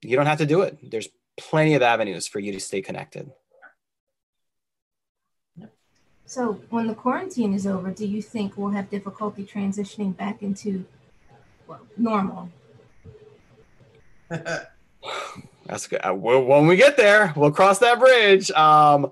[0.00, 0.78] you don't have to do it.
[0.88, 3.32] There's plenty of avenues for you to stay connected.
[6.24, 10.86] So, when the quarantine is over, do you think we'll have difficulty transitioning back into
[11.66, 12.48] well, normal?
[15.66, 16.00] That's good.
[16.04, 18.50] Uh, when we get there, we'll cross that bridge.
[18.50, 19.06] Um,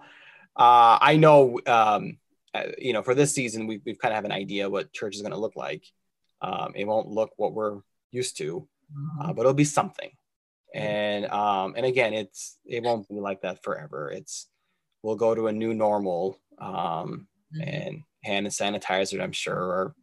[0.57, 2.19] uh, I know, um,
[2.55, 5.15] uh, you know, for this season, we, we've kind of have an idea what church
[5.15, 5.85] is going to look like.
[6.43, 8.67] Um, it won't look what we're used to,
[9.21, 9.33] uh, mm-hmm.
[9.35, 10.11] but it'll be something.
[10.75, 14.11] and um, and again, it's it won't be like that forever.
[14.11, 14.49] It's
[15.03, 17.63] we'll go to a new normal, um, mm-hmm.
[17.63, 19.23] and hand and sanitizer.
[19.23, 19.95] I'm sure are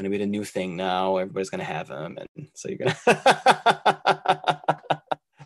[0.00, 1.18] going to be the new thing now.
[1.18, 2.96] Everybody's going to have them, and so you're gonna.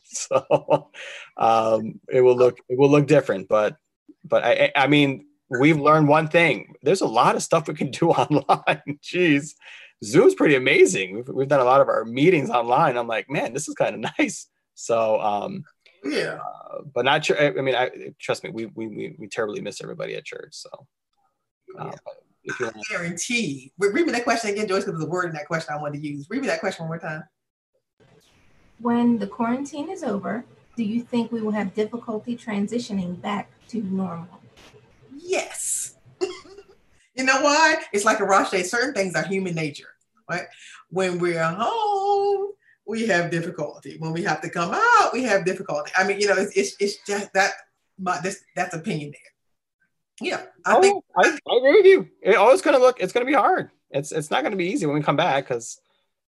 [0.05, 0.89] so
[1.37, 3.77] um, it will look it will look different, but
[4.25, 6.75] but I I mean we've learned one thing.
[6.83, 8.99] There's a lot of stuff we can do online.
[9.03, 9.55] Jeez,
[10.05, 11.17] Zoom's pretty amazing.
[11.17, 12.97] We've, we've done a lot of our meetings online.
[12.97, 14.47] I'm like, man, this is kind of nice.
[14.75, 15.65] So, um,
[16.05, 16.39] yeah,
[16.71, 17.41] uh, but not sure.
[17.41, 20.53] I mean, I trust me, we, we, we, we terribly miss everybody at church.
[20.53, 20.69] So,
[21.79, 22.13] uh, yeah.
[22.49, 23.73] I guarantee.
[23.79, 26.09] Read me that question again, Joyce, because the word in that question I wanted to
[26.09, 26.27] use.
[26.29, 27.25] Read me that question one more time.
[28.81, 30.45] When the quarantine is over,
[30.77, 34.41] do you think we will have difficulty transitioning back to normal?
[35.17, 35.95] Yes.
[36.21, 37.77] you know why?
[37.93, 39.95] It's like a Rosh certain things are human nature,
[40.29, 40.45] right?
[40.91, 42.53] When we're home,
[42.87, 43.97] we have difficulty.
[43.99, 45.93] When we have to come out, we have difficulty.
[45.97, 47.53] I mean, you know, it's, it's, it's just that,
[47.99, 49.34] my, this, that's opinion there.
[50.21, 52.09] Yeah, I oh, think I, I, agree with you.
[52.23, 53.01] It always going to look.
[53.01, 53.71] It's going to be hard.
[53.91, 55.81] It's it's not going to be easy when we come back because,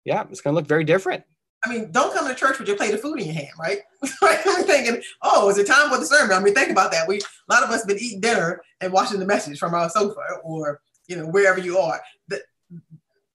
[0.04, 1.24] yeah, it's going to look very different.
[1.64, 3.78] I mean, don't come to church with your plate of food in your hand, right?
[4.22, 6.36] I'm thinking, oh, is it time for the sermon?
[6.36, 7.06] I mean, think about that.
[7.06, 10.20] We a lot of us been eating dinner and watching the message from our sofa
[10.44, 12.00] or you know wherever you are.
[12.28, 12.42] That,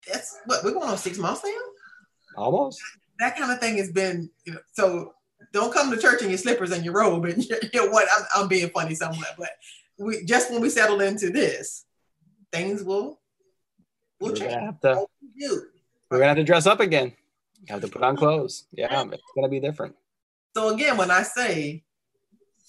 [0.07, 2.41] that's what we're going on six months now.
[2.41, 2.81] Almost.
[3.19, 4.59] That kind of thing has been, you know.
[4.73, 5.13] So
[5.53, 8.07] don't come to church in your slippers and your robe and you know what?
[8.15, 9.49] I'm, I'm being funny somewhere, but
[9.99, 11.85] we just when we settle into this,
[12.51, 13.19] things will
[14.19, 14.53] will we're change.
[14.53, 15.05] Gonna have to,
[16.09, 17.13] we're gonna have to dress up again.
[17.67, 18.67] You have to put on clothes.
[18.71, 19.95] Yeah, it's gonna be different.
[20.55, 21.83] So again, when I say,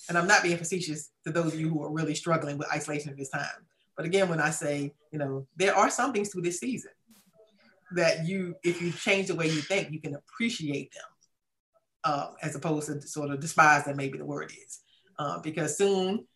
[0.09, 3.11] and I'm not being facetious to those of you who are really struggling with isolation
[3.11, 3.67] at this time,
[3.97, 6.93] but again, when I say, you know, there are some things through this season
[7.93, 11.05] that you, if you change the way you think, you can appreciate them,
[12.05, 14.81] uh, as opposed to sort of despise that maybe the word is,
[15.19, 16.27] uh, because soon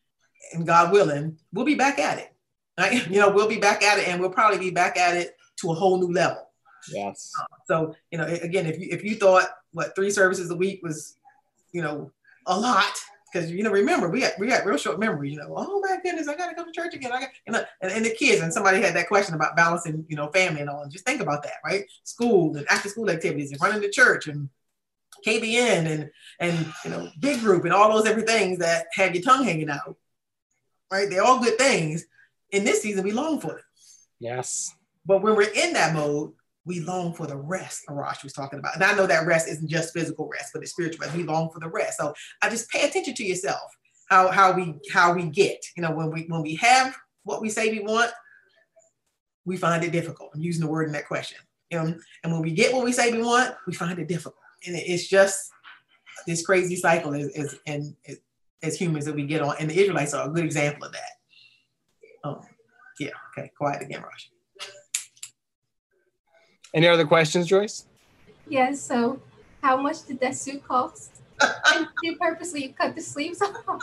[0.53, 2.33] and God willing, we'll be back at it.
[2.79, 3.07] Right?
[3.11, 5.71] You know, we'll be back at it, and we'll probably be back at it to
[5.71, 6.49] a whole new level.
[6.91, 7.31] Yes.
[7.39, 10.81] Uh, so you know, again, if you if you thought what three services a week
[10.83, 11.17] was,
[11.73, 12.11] you know,
[12.47, 12.93] a lot,
[13.33, 15.31] because you know, remember we got we got real short memory.
[15.31, 17.13] You know, oh my goodness, I gotta come to church again.
[17.13, 20.05] I got you know, and, and the kids and somebody had that question about balancing,
[20.09, 20.83] you know, family and all.
[20.83, 21.85] And just think about that, right?
[22.05, 24.49] School and after school activities and running the church and
[25.27, 29.23] KBN and and you know, big group and all those every things that had your
[29.23, 29.97] tongue hanging out
[30.93, 31.09] right?
[31.09, 32.05] They're all good things.
[32.51, 33.61] In this season, we long for them.
[34.21, 34.73] Yes.
[35.07, 36.33] But when we're in that mode,
[36.65, 38.75] we long for the rest Arash was talking about.
[38.75, 41.17] And I know that rest isn't just physical rest, but it's spiritual rest.
[41.17, 41.99] We long for the rest.
[41.99, 43.63] So I just pay attention to yourself,
[44.09, 45.65] how how we how we get.
[45.77, 48.13] You know, when we when we have what we say we want,
[49.45, 50.31] we find it difficult.
[50.35, 51.39] I'm using the word in that question.
[51.73, 54.37] Know, and when we get what we say we want, we find it difficult.
[54.67, 55.51] And it's just
[56.27, 58.19] this crazy cycle is, is and it,
[58.63, 61.11] as humans that we get on, and the Israelites are a good example of that.
[62.25, 62.41] Um,
[62.99, 64.31] yeah, okay, quiet again, Raj.
[66.75, 67.87] Any other questions, Joyce?
[68.49, 69.21] Yes, so
[69.63, 71.23] how much did that suit cost?
[71.41, 73.83] and you purposely cut the sleeves off.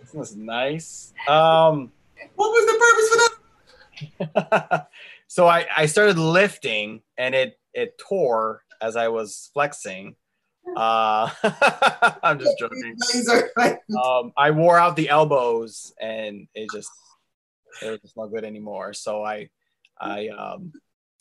[0.00, 1.12] this was nice.
[1.28, 1.92] Um,
[2.34, 4.88] what was the purpose for that?
[5.26, 10.16] so I, I started lifting and it it tore as I was flexing.
[10.76, 11.30] Uh,
[12.22, 12.96] I'm just joking.
[14.02, 16.90] Um, I wore out the elbows, and it just
[17.82, 18.94] it was just not good anymore.
[18.94, 19.50] So I
[20.00, 20.72] I um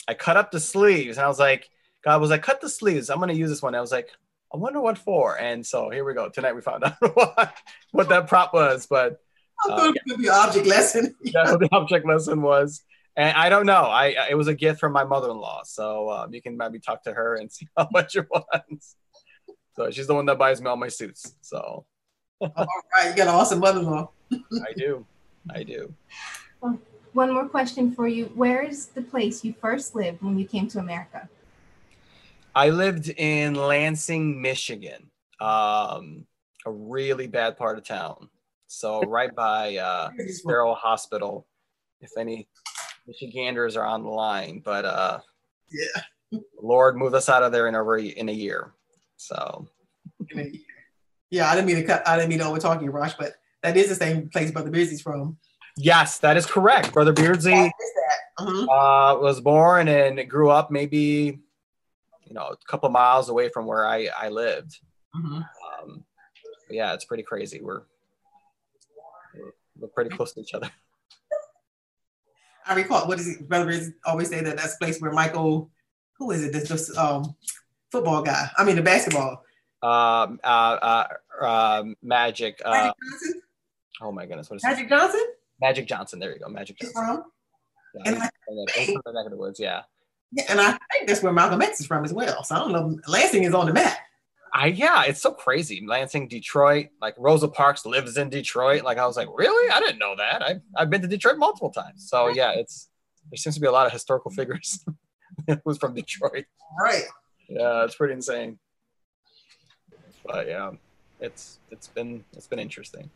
[0.08, 1.68] I cut up the sleeves, and I was like,
[2.04, 3.10] God was like, cut the sleeves.
[3.10, 3.76] I'm gonna use this one.
[3.76, 4.10] I was like,
[4.54, 5.38] I wonder what for.
[5.38, 6.30] And so here we go.
[6.30, 7.54] Tonight we found out what
[7.92, 9.20] what that prop was, but.
[9.64, 11.14] I thought it could be object lesson.
[11.22, 12.82] yeah, the object lesson was.
[13.16, 13.84] And I don't know.
[13.84, 17.14] I it was a gift from my mother-in-law, so um, you can maybe talk to
[17.14, 18.96] her and see how much it was.
[19.76, 21.36] So she's the one that buys me all my suits.
[21.42, 21.86] So.
[22.42, 22.52] all
[22.96, 24.10] right, you got an awesome mother-in-law.
[24.34, 25.06] I do,
[25.54, 25.94] I do.
[26.62, 26.80] Well,
[27.14, 30.68] one more question for you: Where is the place you first lived when you came
[30.70, 31.30] to America?
[32.54, 35.10] I lived in Lansing, Michigan,
[35.40, 36.26] um,
[36.66, 38.30] a really bad part of town.
[38.68, 41.46] So right by uh, Sparrow Hospital.
[42.00, 42.48] If any
[43.06, 45.20] Michiganders are on the line, but uh,
[45.72, 48.74] yeah, Lord moved us out of there in over in a year.
[49.22, 49.68] So.
[51.30, 52.08] yeah, I didn't mean to cut.
[52.08, 54.72] I didn't mean to over talk you, Rush, but that is the same place Brother
[54.72, 55.38] Beardsley's from.
[55.78, 56.92] Yes, that is correct.
[56.92, 57.72] Brother Beardsley
[58.38, 58.64] uh-huh.
[58.64, 61.40] uh, was born and grew up maybe,
[62.26, 64.80] you know, a couple miles away from where I I lived.
[65.16, 65.44] Uh-huh.
[65.84, 66.04] Um,
[66.70, 67.62] yeah, it's pretty crazy.
[67.62, 67.84] We're
[69.78, 70.70] we're pretty close to each other.
[72.66, 73.48] I recall what is it?
[73.48, 75.70] Brother Beardsley always say that that's the place where Michael,
[76.18, 76.54] who is it?
[76.54, 77.36] This, this um
[77.92, 78.50] football guy.
[78.58, 79.44] I mean, the basketball.
[79.84, 81.08] Um, uh, uh,
[81.42, 82.62] uh, Magic.
[82.64, 83.42] Uh, Magic Johnson.
[84.02, 85.26] Oh my goodness, what is Magic Johnson?
[85.60, 86.20] Magic Johnson.
[86.20, 87.06] There you go, Magic Johnson.
[87.06, 87.24] from?
[87.94, 88.56] Yeah, and I, from
[89.06, 89.60] the neck of the woods.
[89.60, 89.82] Yeah.
[90.32, 92.44] Yeah, and I think that's where Malcolm X is from as well.
[92.44, 92.98] So I don't know.
[93.08, 93.98] Lansing is on the map.
[94.54, 95.84] I yeah, it's so crazy.
[95.86, 98.84] Lansing, Detroit, like Rosa Parks lives in Detroit.
[98.84, 99.72] Like I was like, really?
[99.72, 100.42] I didn't know that.
[100.42, 102.08] I've I've been to Detroit multiple times.
[102.10, 102.90] So yeah, it's
[103.30, 104.84] there seems to be a lot of historical figures
[105.66, 106.46] who's from Detroit.
[106.82, 107.04] Right.
[107.52, 108.60] Yeah, it's pretty insane.
[110.26, 110.72] But yeah,
[111.20, 113.10] it's it's been it's been interesting.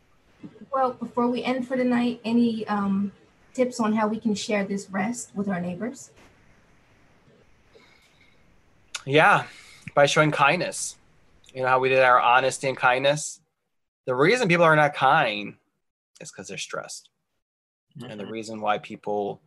[0.72, 3.12] Well, before we end for the night, any um,
[3.54, 6.12] tips on how we can share this rest with our neighbors?
[9.06, 9.46] Yeah,
[9.94, 10.98] by showing kindness
[11.56, 13.40] you know how we did our honesty and kindness?
[14.06, 15.56] The reason people are not kind
[16.20, 17.10] is because they're stressed.
[17.98, 18.12] Mm-hmm.
[18.12, 18.34] And the mm-hmm.
[18.34, 19.42] reason why people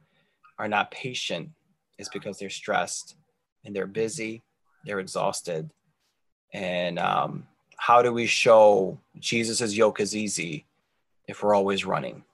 [0.59, 1.51] are not patient
[1.99, 3.14] is because they're stressed
[3.64, 4.43] and they're busy,
[4.85, 5.70] they're exhausted.
[6.53, 10.66] And um, how do we show Jesus's yoke is easy
[11.26, 12.24] if we're always running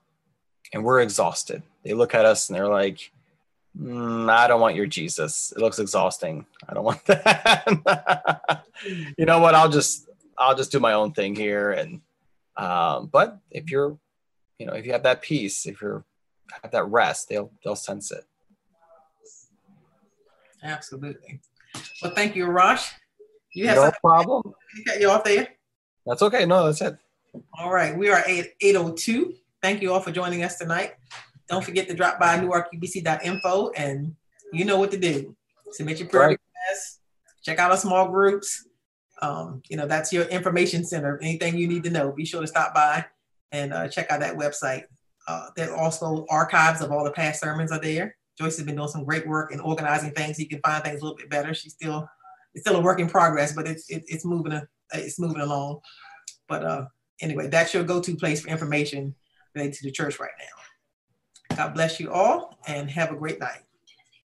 [0.73, 1.63] and we're exhausted?
[1.83, 3.11] They look at us and they're like,
[3.77, 5.53] mm, I don't want your Jesus.
[5.55, 6.45] It looks exhausting.
[6.67, 8.65] I don't want that.
[9.17, 9.55] you know what?
[9.55, 11.71] I'll just I'll just do my own thing here.
[11.71, 12.01] And
[12.57, 13.97] um, but if you're,
[14.59, 16.05] you know, if you have that peace, if you're
[16.61, 18.25] have that rest, they'll they'll sense it.
[20.63, 21.39] Absolutely.
[22.01, 22.91] Well, thank you, Rosh.
[23.53, 24.53] You have no problem.
[24.85, 25.47] Cut you off there.
[26.05, 26.45] That's okay.
[26.45, 26.97] No, that's it.
[27.57, 27.97] All right.
[27.97, 29.33] We are at 802.
[29.61, 30.93] Thank you all for joining us tonight.
[31.49, 34.15] Don't forget to drop by newarkubc.info and
[34.51, 35.35] you know what to do.
[35.71, 36.39] Submit your prayer right.
[36.39, 36.99] requests,
[37.43, 38.67] check out our small groups.
[39.21, 41.19] Um, you know, that's your information center.
[41.21, 43.05] Anything you need to know, be sure to stop by
[43.51, 44.83] and uh, check out that website.
[45.27, 48.15] Uh, there's also archives of all the past sermons are there.
[48.37, 50.39] Joyce has been doing some great work in organizing things.
[50.39, 51.53] You can find things a little bit better.
[51.53, 52.07] She's still,
[52.53, 55.79] it's still a work in progress, but it's it, it's moving a, it's moving along.
[56.47, 56.85] But uh,
[57.21, 59.15] anyway, that's your go-to place for information
[59.55, 61.55] related to the church right now.
[61.55, 63.64] God bless you all and have a great night.